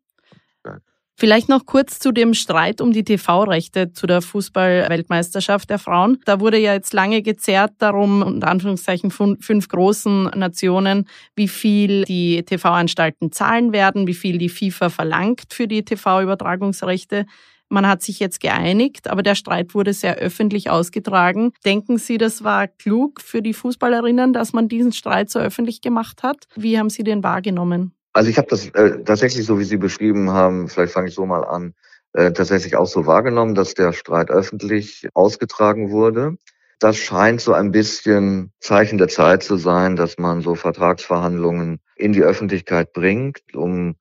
Vielleicht 1.15 1.49
noch 1.49 1.67
kurz 1.67 1.99
zu 1.99 2.11
dem 2.11 2.35
Streit 2.35 2.81
um 2.81 2.93
die 2.93 3.05
TV-Rechte 3.05 3.93
zu 3.93 4.07
der 4.07 4.23
Fußball-Weltmeisterschaft 4.23 5.69
der 5.69 5.79
Frauen. 5.79 6.19
Da 6.25 6.41
wurde 6.41 6.59
ja 6.59 6.73
jetzt 6.73 6.95
lange 6.95 7.23
gezerrt 7.23 7.75
darum, 7.79 8.23
unter 8.23 8.49
Anführungszeichen 8.49 9.11
fünf 9.11 9.69
großen 9.69 10.25
Nationen, 10.35 11.07
wie 11.37 11.49
viel 11.49 12.05
die 12.05 12.43
TV-Anstalten 12.43 13.31
zahlen 13.31 13.73
werden, 13.73 14.07
wie 14.07 14.15
viel 14.15 14.39
die 14.39 14.49
FIFA 14.49 14.89
verlangt 14.89 15.53
für 15.53 15.69
die 15.69 15.85
TV-Übertragungsrechte. 15.85 17.27
Man 17.73 17.89
hat 17.89 18.03
sich 18.03 18.21
jetzt 18.21 18.41
geeinigt, 18.41 19.09
aber 19.09 19.23
der 19.23 19.35
Streit 19.35 19.75
wurde 19.75 19.95
sehr 19.95 20.17
öffentlich 20.17 20.69
ausgetragen. 20.69 21.55
Denken 21.65 21.97
Sie, 21.97 22.19
das 22.19 22.45
war 22.45 22.69
klug 22.69 23.23
für 23.23 23.41
die 23.41 23.55
Fußballerinnen, 23.55 24.35
dass 24.35 24.53
man 24.53 24.69
diesen 24.69 24.93
Streit 24.93 25.31
so 25.31 25.39
öffentlich 25.39 25.81
gemacht 25.81 26.23
hat? 26.23 26.49
Wie 26.55 26.79
haben 26.79 26.91
Sie 26.91 27.03
den 27.03 27.25
wahrgenommen? 27.25 27.95
Also 28.13 28.29
ich 28.29 28.37
habe 28.37 28.49
das 28.51 28.69
äh, 28.75 29.03
tatsächlich, 29.05 29.47
so 29.47 29.59
wie 29.59 29.65
Sie 29.65 29.79
beschrieben 29.79 30.33
haben, 30.33 30.69
vielleicht 30.69 30.93
fange 30.93 31.09
ich 31.09 31.15
so 31.15 31.25
mal 31.25 31.47
an, 31.47 31.73
äh, 32.13 32.31
tatsächlich 32.33 32.77
auch 32.77 32.87
so 32.87 33.07
wahrgenommen, 33.07 33.55
dass 33.55 33.73
der 33.73 33.95
Streit 33.95 34.29
öffentlich 34.31 35.09
ausgetragen 35.15 35.91
wurde. 35.91 36.37
das 36.79 36.99
scheint 36.99 37.41
so 37.41 37.55
ein 37.55 37.71
bisschen 37.71 38.53
Zeichen 38.61 38.99
der 38.99 39.09
Zeit 39.09 39.43
zu 39.45 39.57
sein, 39.57 39.97
dass 39.97 40.19
man 40.19 40.43
so 40.43 40.57
Vertragsverhandlungen 40.57 41.81
in 41.97 42.13
die 42.13 42.23
Öffentlichkeit 42.23 42.93
bringt, 42.93 43.41
um 43.55 43.95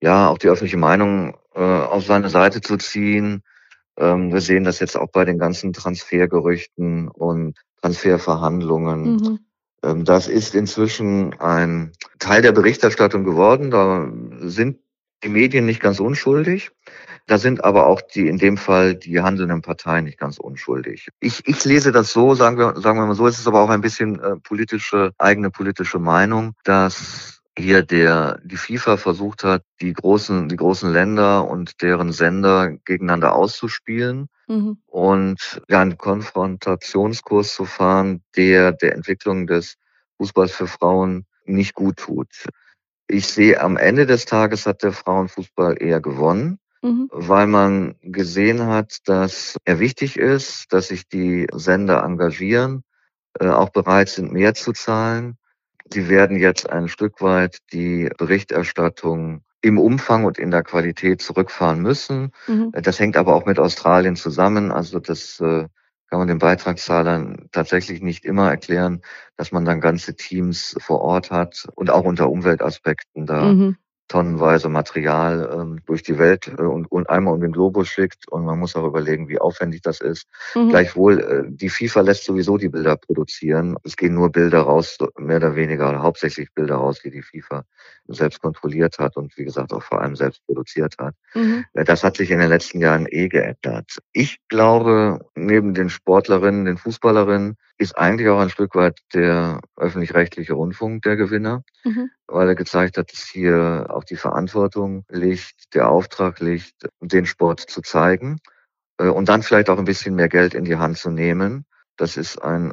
ja 0.00 0.28
auch 0.28 0.38
die 0.38 0.48
öffentliche 0.48 0.78
Meinung 0.78 1.36
äh, 1.54 1.60
auf 1.60 2.04
seine 2.04 2.28
Seite 2.28 2.60
zu 2.60 2.76
ziehen. 2.76 3.42
Ähm, 3.96 4.32
wir 4.32 4.40
sehen 4.40 4.64
das 4.64 4.80
jetzt 4.80 4.96
auch 4.96 5.10
bei 5.10 5.24
den 5.24 5.38
ganzen 5.38 5.72
Transfergerüchten 5.72 7.08
und 7.08 7.58
Transferverhandlungen. 7.80 9.16
Mhm. 9.16 9.38
Ähm, 9.82 10.04
das 10.04 10.28
ist 10.28 10.54
inzwischen 10.54 11.38
ein 11.40 11.92
Teil 12.18 12.42
der 12.42 12.52
Berichterstattung 12.52 13.24
geworden. 13.24 13.70
Da 13.70 14.10
sind 14.40 14.78
die 15.22 15.28
Medien 15.28 15.66
nicht 15.66 15.80
ganz 15.80 16.00
unschuldig. 16.00 16.70
Da 17.26 17.38
sind 17.38 17.64
aber 17.64 17.86
auch 17.86 18.02
die, 18.02 18.28
in 18.28 18.36
dem 18.36 18.58
Fall, 18.58 18.94
die 18.94 19.22
handelnden 19.22 19.62
Parteien 19.62 20.04
nicht 20.04 20.18
ganz 20.18 20.38
unschuldig. 20.38 21.08
Ich, 21.20 21.46
ich 21.46 21.64
lese 21.64 21.90
das 21.90 22.12
so, 22.12 22.34
sagen 22.34 22.58
wir, 22.58 22.78
sagen 22.80 22.98
wir 22.98 23.06
mal 23.06 23.14
so, 23.14 23.26
es 23.26 23.38
ist 23.38 23.46
aber 23.46 23.60
auch 23.60 23.70
ein 23.70 23.80
bisschen 23.80 24.20
äh, 24.20 24.36
politische, 24.36 25.12
eigene 25.16 25.50
politische 25.50 25.98
Meinung, 25.98 26.54
dass 26.64 27.42
hier 27.56 27.82
der, 27.82 28.40
die 28.44 28.56
FIFA 28.56 28.96
versucht 28.96 29.44
hat, 29.44 29.62
die 29.80 29.92
großen, 29.92 30.48
die 30.48 30.56
großen 30.56 30.92
Länder 30.92 31.48
und 31.48 31.82
deren 31.82 32.12
Sender 32.12 32.70
gegeneinander 32.84 33.34
auszuspielen 33.34 34.28
mhm. 34.48 34.78
und 34.86 35.62
ja, 35.68 35.80
einen 35.80 35.96
Konfrontationskurs 35.96 37.54
zu 37.54 37.64
fahren, 37.64 38.22
der 38.36 38.72
der 38.72 38.94
Entwicklung 38.94 39.46
des 39.46 39.76
Fußballs 40.18 40.52
für 40.52 40.66
Frauen 40.66 41.26
nicht 41.44 41.74
gut 41.74 41.98
tut. 41.98 42.46
Ich 43.06 43.26
sehe, 43.26 43.60
am 43.60 43.76
Ende 43.76 44.06
des 44.06 44.24
Tages 44.24 44.66
hat 44.66 44.82
der 44.82 44.92
Frauenfußball 44.92 45.80
eher 45.80 46.00
gewonnen, 46.00 46.58
mhm. 46.82 47.08
weil 47.12 47.46
man 47.46 47.94
gesehen 48.00 48.66
hat, 48.66 48.98
dass 49.04 49.56
er 49.64 49.78
wichtig 49.78 50.16
ist, 50.16 50.72
dass 50.72 50.88
sich 50.88 51.06
die 51.08 51.46
Sender 51.52 52.02
engagieren, 52.02 52.82
äh, 53.38 53.48
auch 53.48 53.70
bereit 53.70 54.08
sind, 54.08 54.32
mehr 54.32 54.54
zu 54.54 54.72
zahlen. 54.72 55.36
Sie 55.92 56.08
werden 56.08 56.38
jetzt 56.38 56.68
ein 56.70 56.88
Stück 56.88 57.20
weit 57.20 57.58
die 57.72 58.10
Berichterstattung 58.16 59.42
im 59.60 59.78
Umfang 59.78 60.24
und 60.24 60.38
in 60.38 60.50
der 60.50 60.62
Qualität 60.62 61.22
zurückfahren 61.22 61.80
müssen. 61.80 62.32
Mhm. 62.46 62.72
Das 62.72 62.98
hängt 62.98 63.16
aber 63.16 63.34
auch 63.34 63.46
mit 63.46 63.58
Australien 63.58 64.16
zusammen. 64.16 64.72
Also 64.72 64.98
das 64.98 65.40
äh, 65.40 65.66
kann 66.08 66.18
man 66.18 66.28
den 66.28 66.38
Beitragszahlern 66.38 67.48
tatsächlich 67.52 68.02
nicht 68.02 68.24
immer 68.24 68.50
erklären, 68.50 69.02
dass 69.36 69.52
man 69.52 69.64
dann 69.64 69.80
ganze 69.80 70.16
Teams 70.16 70.76
vor 70.80 71.00
Ort 71.00 71.30
hat 71.30 71.66
und 71.74 71.90
auch 71.90 72.04
unter 72.04 72.30
Umweltaspekten 72.30 73.26
da 73.26 73.44
mhm 73.44 73.76
tonnenweise 74.08 74.68
Material 74.68 75.50
ähm, 75.52 75.80
durch 75.86 76.02
die 76.02 76.18
Welt 76.18 76.48
äh, 76.48 76.62
und, 76.62 76.90
und 76.90 77.08
einmal 77.08 77.34
um 77.34 77.40
den 77.40 77.52
Globus 77.52 77.88
schickt. 77.88 78.28
Und 78.28 78.44
man 78.44 78.58
muss 78.58 78.76
auch 78.76 78.86
überlegen, 78.86 79.28
wie 79.28 79.38
aufwendig 79.38 79.82
das 79.82 80.00
ist. 80.00 80.26
Mhm. 80.54 80.70
Gleichwohl, 80.70 81.20
äh, 81.20 81.42
die 81.46 81.70
FIFA 81.70 82.02
lässt 82.02 82.24
sowieso 82.24 82.58
die 82.58 82.68
Bilder 82.68 82.96
produzieren. 82.96 83.76
Es 83.82 83.96
gehen 83.96 84.14
nur 84.14 84.30
Bilder 84.30 84.60
raus, 84.60 84.98
mehr 85.18 85.38
oder 85.38 85.56
weniger, 85.56 85.88
oder 85.88 86.02
hauptsächlich 86.02 86.52
Bilder 86.54 86.76
raus, 86.76 87.00
die 87.02 87.10
die 87.10 87.22
FIFA 87.22 87.64
selbst 88.08 88.40
kontrolliert 88.40 88.98
hat 88.98 89.16
und 89.16 89.36
wie 89.38 89.44
gesagt 89.44 89.72
auch 89.72 89.82
vor 89.82 90.02
allem 90.02 90.16
selbst 90.16 90.44
produziert 90.46 90.96
hat. 90.98 91.14
Mhm. 91.34 91.64
Äh, 91.72 91.84
das 91.84 92.04
hat 92.04 92.16
sich 92.16 92.30
in 92.30 92.38
den 92.38 92.48
letzten 92.48 92.80
Jahren 92.80 93.06
eh 93.08 93.28
geändert. 93.28 93.98
Ich 94.12 94.38
glaube, 94.48 95.24
neben 95.34 95.74
den 95.74 95.88
Sportlerinnen, 95.88 96.66
den 96.66 96.76
Fußballerinnen, 96.76 97.56
ist 97.78 97.96
eigentlich 97.98 98.28
auch 98.28 98.38
ein 98.38 98.50
Stück 98.50 98.74
weit 98.74 99.00
der 99.14 99.60
öffentlich-rechtliche 99.76 100.54
Rundfunk 100.54 101.02
der 101.02 101.16
Gewinner, 101.16 101.64
mhm. 101.84 102.10
weil 102.26 102.48
er 102.48 102.54
gezeigt 102.54 102.96
hat, 102.96 103.12
dass 103.12 103.28
hier 103.28 103.86
auch 103.90 104.04
die 104.04 104.16
Verantwortung 104.16 105.04
liegt, 105.08 105.74
der 105.74 105.88
Auftrag 105.88 106.40
liegt, 106.40 106.74
den 107.00 107.26
Sport 107.26 107.60
zu 107.60 107.82
zeigen 107.82 108.38
äh, 108.98 109.08
und 109.08 109.28
dann 109.28 109.42
vielleicht 109.42 109.70
auch 109.70 109.78
ein 109.78 109.84
bisschen 109.84 110.14
mehr 110.14 110.28
Geld 110.28 110.54
in 110.54 110.64
die 110.64 110.76
Hand 110.76 110.98
zu 110.98 111.10
nehmen. 111.10 111.66
Das 111.96 112.16
ist 112.16 112.38
ein, 112.38 112.72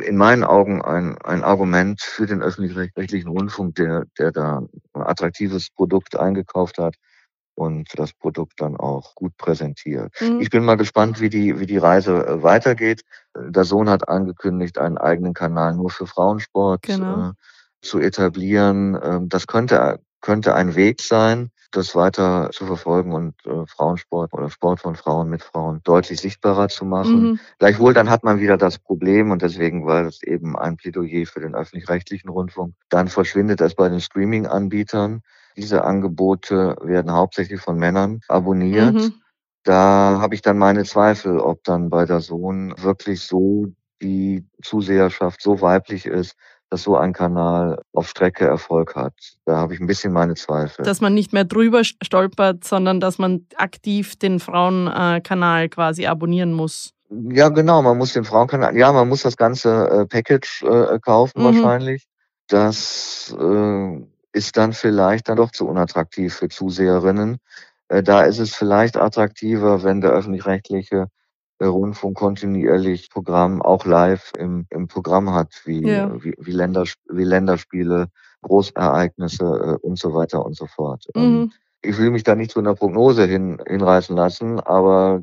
in 0.00 0.16
meinen 0.16 0.44
Augen 0.44 0.82
ein, 0.82 1.16
ein 1.18 1.42
Argument 1.42 2.00
für 2.00 2.26
den 2.26 2.42
öffentlich-rechtlichen 2.42 3.28
Rundfunk, 3.28 3.76
der, 3.76 4.04
der 4.18 4.32
da 4.32 4.62
ein 4.92 5.02
attraktives 5.02 5.70
Produkt 5.70 6.16
eingekauft 6.16 6.78
hat 6.78 6.96
und 7.54 7.88
das 7.96 8.12
Produkt 8.12 8.60
dann 8.60 8.76
auch 8.76 9.14
gut 9.14 9.36
präsentiert. 9.36 10.12
Mhm. 10.20 10.40
Ich 10.40 10.50
bin 10.50 10.64
mal 10.64 10.76
gespannt, 10.76 11.20
wie 11.20 11.28
die, 11.28 11.58
wie 11.60 11.66
die 11.66 11.78
Reise 11.78 12.26
äh, 12.26 12.42
weitergeht. 12.42 13.02
Der 13.36 13.64
Sohn 13.64 13.88
hat 13.88 14.08
angekündigt, 14.08 14.78
einen 14.78 14.98
eigenen 14.98 15.34
Kanal 15.34 15.74
nur 15.74 15.90
für 15.90 16.06
Frauensport 16.06 16.82
genau. 16.82 17.30
äh, 17.30 17.32
zu 17.80 17.98
etablieren. 18.00 18.98
Ähm, 19.02 19.28
das 19.28 19.46
könnte, 19.46 20.00
könnte 20.20 20.54
ein 20.54 20.74
Weg 20.74 21.00
sein, 21.00 21.50
das 21.70 21.94
weiter 21.94 22.50
zu 22.52 22.66
verfolgen 22.66 23.12
und 23.12 23.34
äh, 23.46 23.66
Frauensport 23.66 24.32
oder 24.32 24.50
Sport 24.50 24.80
von 24.80 24.94
Frauen 24.94 25.28
mit 25.28 25.42
Frauen 25.42 25.80
deutlich 25.84 26.20
sichtbarer 26.20 26.68
zu 26.68 26.84
machen. 26.84 27.22
Mhm. 27.22 27.40
Gleichwohl 27.58 27.94
dann 27.94 28.10
hat 28.10 28.24
man 28.24 28.40
wieder 28.40 28.56
das 28.56 28.78
Problem 28.78 29.30
und 29.30 29.42
deswegen 29.42 29.86
war 29.86 30.04
es 30.04 30.22
eben 30.22 30.56
ein 30.56 30.76
Plädoyer 30.76 31.26
für 31.26 31.40
den 31.40 31.54
öffentlich-rechtlichen 31.54 32.28
Rundfunk. 32.28 32.74
Dann 32.88 33.08
verschwindet 33.08 33.60
es 33.60 33.74
bei 33.74 33.88
den 33.88 34.00
Streaming-Anbietern. 34.00 35.22
Diese 35.56 35.84
Angebote 35.84 36.76
werden 36.82 37.12
hauptsächlich 37.12 37.60
von 37.60 37.76
Männern 37.76 38.20
abonniert. 38.28 38.94
Mhm. 38.94 39.14
Da 39.62 40.18
habe 40.20 40.34
ich 40.34 40.42
dann 40.42 40.58
meine 40.58 40.84
Zweifel, 40.84 41.38
ob 41.38 41.64
dann 41.64 41.88
bei 41.88 42.04
der 42.04 42.20
Sohn 42.20 42.74
wirklich 42.78 43.22
so 43.22 43.68
die 44.02 44.46
Zuseherschaft 44.62 45.40
so 45.40 45.60
weiblich 45.60 46.06
ist, 46.06 46.36
dass 46.70 46.82
so 46.82 46.96
ein 46.96 47.12
Kanal 47.12 47.80
auf 47.92 48.08
Strecke 48.08 48.46
Erfolg 48.46 48.96
hat. 48.96 49.14
Da 49.44 49.56
habe 49.56 49.74
ich 49.74 49.80
ein 49.80 49.86
bisschen 49.86 50.12
meine 50.12 50.34
Zweifel. 50.34 50.84
Dass 50.84 51.00
man 51.00 51.14
nicht 51.14 51.32
mehr 51.32 51.44
drüber 51.44 51.82
stolpert, 51.84 52.64
sondern 52.64 53.00
dass 53.00 53.18
man 53.18 53.46
aktiv 53.56 54.16
den 54.16 54.40
Frauenkanal 54.40 55.68
quasi 55.68 56.06
abonnieren 56.06 56.52
muss. 56.52 56.90
Ja, 57.10 57.48
genau, 57.48 57.80
man 57.82 57.96
muss 57.96 58.12
den 58.12 58.24
Frauenkanal, 58.24 58.76
ja, 58.76 58.92
man 58.92 59.08
muss 59.08 59.22
das 59.22 59.36
ganze 59.36 59.70
äh, 59.70 60.06
Package 60.06 60.64
äh, 60.64 60.98
kaufen 61.00 61.40
mhm. 61.40 61.44
wahrscheinlich. 61.44 62.06
Das 62.48 63.34
äh, 63.38 64.00
ist 64.34 64.56
dann 64.56 64.72
vielleicht 64.72 65.28
dann 65.28 65.36
doch 65.36 65.52
zu 65.52 65.66
unattraktiv 65.66 66.34
für 66.34 66.48
Zuseherinnen. 66.48 67.38
Äh, 67.88 68.02
da 68.02 68.22
ist 68.22 68.38
es 68.38 68.54
vielleicht 68.54 68.96
attraktiver, 68.96 69.84
wenn 69.84 70.00
der 70.00 70.10
öffentlich-rechtliche 70.10 71.06
äh, 71.60 71.66
Rundfunk 71.66 72.16
kontinuierlich 72.16 73.10
Programm 73.10 73.62
auch 73.62 73.84
live 73.86 74.32
im, 74.36 74.66
im 74.70 74.88
Programm 74.88 75.32
hat, 75.32 75.62
wie, 75.64 75.86
ja. 75.86 76.12
wie, 76.22 76.34
wie, 76.38 76.50
Länder, 76.50 76.84
wie 77.08 77.24
Länderspiele, 77.24 78.08
Großereignisse 78.42 79.44
äh, 79.80 79.86
und 79.86 79.98
so 79.98 80.14
weiter 80.14 80.44
und 80.44 80.56
so 80.56 80.66
fort. 80.66 81.06
Ähm, 81.14 81.22
mhm. 81.22 81.52
Ich 81.82 81.96
will 81.96 82.10
mich 82.10 82.24
da 82.24 82.34
nicht 82.34 82.50
zu 82.50 82.58
einer 82.58 82.74
Prognose 82.74 83.26
hin, 83.26 83.62
hinreißen 83.66 84.16
lassen, 84.16 84.58
aber 84.58 85.22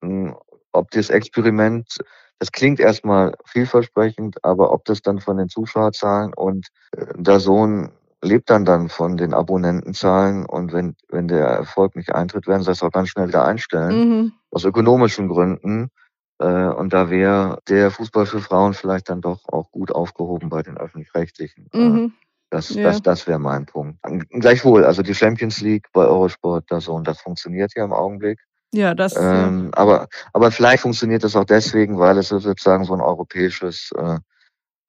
mh, 0.00 0.08
hm, 0.08 0.36
ob 0.72 0.90
das 0.92 1.10
Experiment, 1.10 1.98
das 2.38 2.52
klingt 2.52 2.80
erstmal 2.80 3.34
vielversprechend, 3.44 4.42
aber 4.44 4.72
ob 4.72 4.84
das 4.84 5.02
dann 5.02 5.20
von 5.20 5.36
den 5.36 5.48
Zuschauerzahlen 5.48 6.32
und 6.32 6.68
äh, 6.92 7.06
der 7.16 7.40
Sohn 7.40 7.92
lebt 8.26 8.50
dann 8.50 8.64
dann 8.64 8.88
von 8.88 9.16
den 9.16 9.32
Abonnentenzahlen 9.34 10.44
und 10.44 10.72
wenn, 10.72 10.96
wenn 11.08 11.28
der 11.28 11.46
Erfolg 11.46 11.96
nicht 11.96 12.14
eintritt, 12.14 12.46
werden 12.46 12.62
sie 12.62 12.70
das 12.70 12.82
auch 12.82 12.90
ganz 12.90 13.08
schnell 13.08 13.28
wieder 13.28 13.44
einstellen, 13.44 14.08
mhm. 14.08 14.32
aus 14.50 14.64
ökonomischen 14.64 15.28
Gründen. 15.28 15.90
Äh, 16.38 16.68
und 16.68 16.92
da 16.92 17.08
wäre 17.08 17.58
der 17.68 17.90
Fußball 17.90 18.26
für 18.26 18.40
Frauen 18.40 18.74
vielleicht 18.74 19.08
dann 19.08 19.20
doch 19.20 19.48
auch 19.48 19.70
gut 19.70 19.90
aufgehoben 19.90 20.50
bei 20.50 20.62
den 20.62 20.76
öffentlich-rechtlichen. 20.76 21.68
Äh, 21.72 21.78
mhm. 21.78 22.12
Das, 22.50 22.70
ja. 22.70 22.84
das, 22.84 23.02
das 23.02 23.26
wäre 23.26 23.38
mein 23.38 23.66
Punkt. 23.66 23.98
Gleichwohl, 24.30 24.84
also 24.84 25.02
die 25.02 25.14
Champions 25.14 25.60
League 25.60 25.86
bei 25.92 26.04
Eurosport, 26.04 26.64
das, 26.68 26.84
so, 26.84 26.94
und 26.94 27.08
das 27.08 27.20
funktioniert 27.20 27.72
ja 27.74 27.84
im 27.84 27.92
Augenblick. 27.92 28.38
Ja, 28.72 28.94
das. 28.94 29.16
Ähm, 29.16 29.70
ja. 29.74 29.78
Aber, 29.78 30.08
aber 30.32 30.50
vielleicht 30.50 30.82
funktioniert 30.82 31.24
das 31.24 31.34
auch 31.34 31.44
deswegen, 31.44 31.98
weil 31.98 32.18
es 32.18 32.28
sozusagen 32.28 32.84
so 32.84 32.94
ein 32.94 33.00
europäisches 33.00 33.90
äh, 33.96 34.18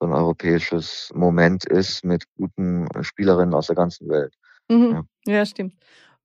so 0.00 0.06
ein 0.06 0.12
europäisches 0.12 1.10
Moment 1.14 1.64
ist 1.64 2.04
mit 2.04 2.24
guten 2.36 2.86
Spielerinnen 3.02 3.54
aus 3.54 3.66
der 3.66 3.76
ganzen 3.76 4.08
Welt. 4.08 4.34
Mhm. 4.68 5.04
Ja. 5.26 5.34
ja, 5.34 5.46
stimmt. 5.46 5.74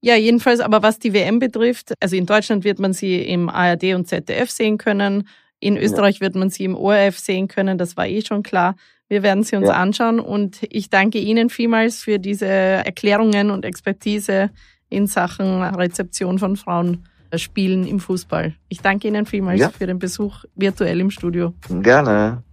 Ja, 0.01 0.15
jedenfalls, 0.15 0.59
aber 0.59 0.83
was 0.83 0.99
die 0.99 1.13
WM 1.13 1.39
betrifft, 1.39 1.93
also 2.01 2.15
in 2.15 2.25
Deutschland 2.25 2.65
wird 2.65 2.77
man 2.77 2.91
sie 2.91 3.21
im 3.21 3.47
ARD 3.47 3.95
und 3.95 4.07
ZDF 4.07 4.51
sehen 4.51 4.77
können. 4.77 5.29
In 5.62 5.77
Österreich 5.77 6.19
wird 6.19 6.36
man 6.36 6.49
sie 6.49 6.65
im 6.65 6.75
ORF 6.75 7.17
sehen 7.17 7.47
können, 7.47 7.77
das 7.77 7.95
war 7.95 8.05
eh 8.05 8.21
schon 8.21 8.43
klar. 8.43 8.75
Wir 9.07 9.23
werden 9.23 9.43
sie 9.43 9.55
uns 9.55 9.67
ja. 9.67 9.75
anschauen 9.75 10.19
und 10.19 10.59
ich 10.69 10.89
danke 10.89 11.19
Ihnen 11.19 11.49
vielmals 11.49 12.03
für 12.03 12.19
diese 12.19 12.47
Erklärungen 12.47 13.51
und 13.51 13.63
Expertise 13.63 14.49
in 14.89 15.07
Sachen 15.07 15.62
Rezeption 15.62 16.39
von 16.39 16.55
Frauenspielen 16.57 17.86
im 17.86 17.99
Fußball. 17.99 18.55
Ich 18.69 18.81
danke 18.81 19.07
Ihnen 19.07 19.25
vielmals 19.25 19.59
ja. 19.59 19.69
für 19.69 19.88
den 19.88 19.99
Besuch 19.99 20.43
virtuell 20.55 20.99
im 20.99 21.12
Studio. 21.12 21.53
Gerne. 21.69 22.43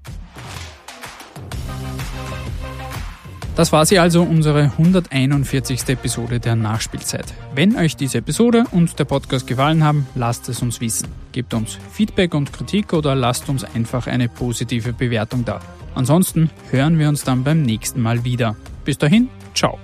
Das 3.61 3.73
war 3.73 3.85
sie 3.85 3.99
also, 3.99 4.23
unsere 4.23 4.73
141. 4.79 5.87
Episode 5.89 6.41
der 6.41 6.57
Nachspielzeit. 6.57 7.27
Wenn 7.55 7.77
euch 7.77 7.95
diese 7.95 8.17
Episode 8.17 8.65
und 8.71 8.99
der 8.99 9.05
Podcast 9.05 9.47
gefallen 9.47 9.85
haben, 9.85 10.07
lasst 10.15 10.49
es 10.49 10.63
uns 10.63 10.81
wissen. 10.81 11.09
Gebt 11.33 11.53
uns 11.53 11.77
Feedback 11.93 12.33
und 12.33 12.55
Kritik 12.55 12.95
oder 12.95 13.15
lasst 13.15 13.51
uns 13.51 13.65
einfach 13.65 14.07
eine 14.07 14.31
positive 14.31 14.95
Bewertung 14.95 15.45
da. 15.45 15.61
Ansonsten 15.95 16.49
hören 16.71 16.99
wir 16.99 17.11
uns 17.11 17.23
dann 17.23 17.45
beim 17.45 17.61
nächsten 17.61 18.01
Mal 18.01 18.25
wieder. 18.25 18.57
Bis 18.87 18.97
dahin, 18.97 19.29
ciao. 19.55 19.79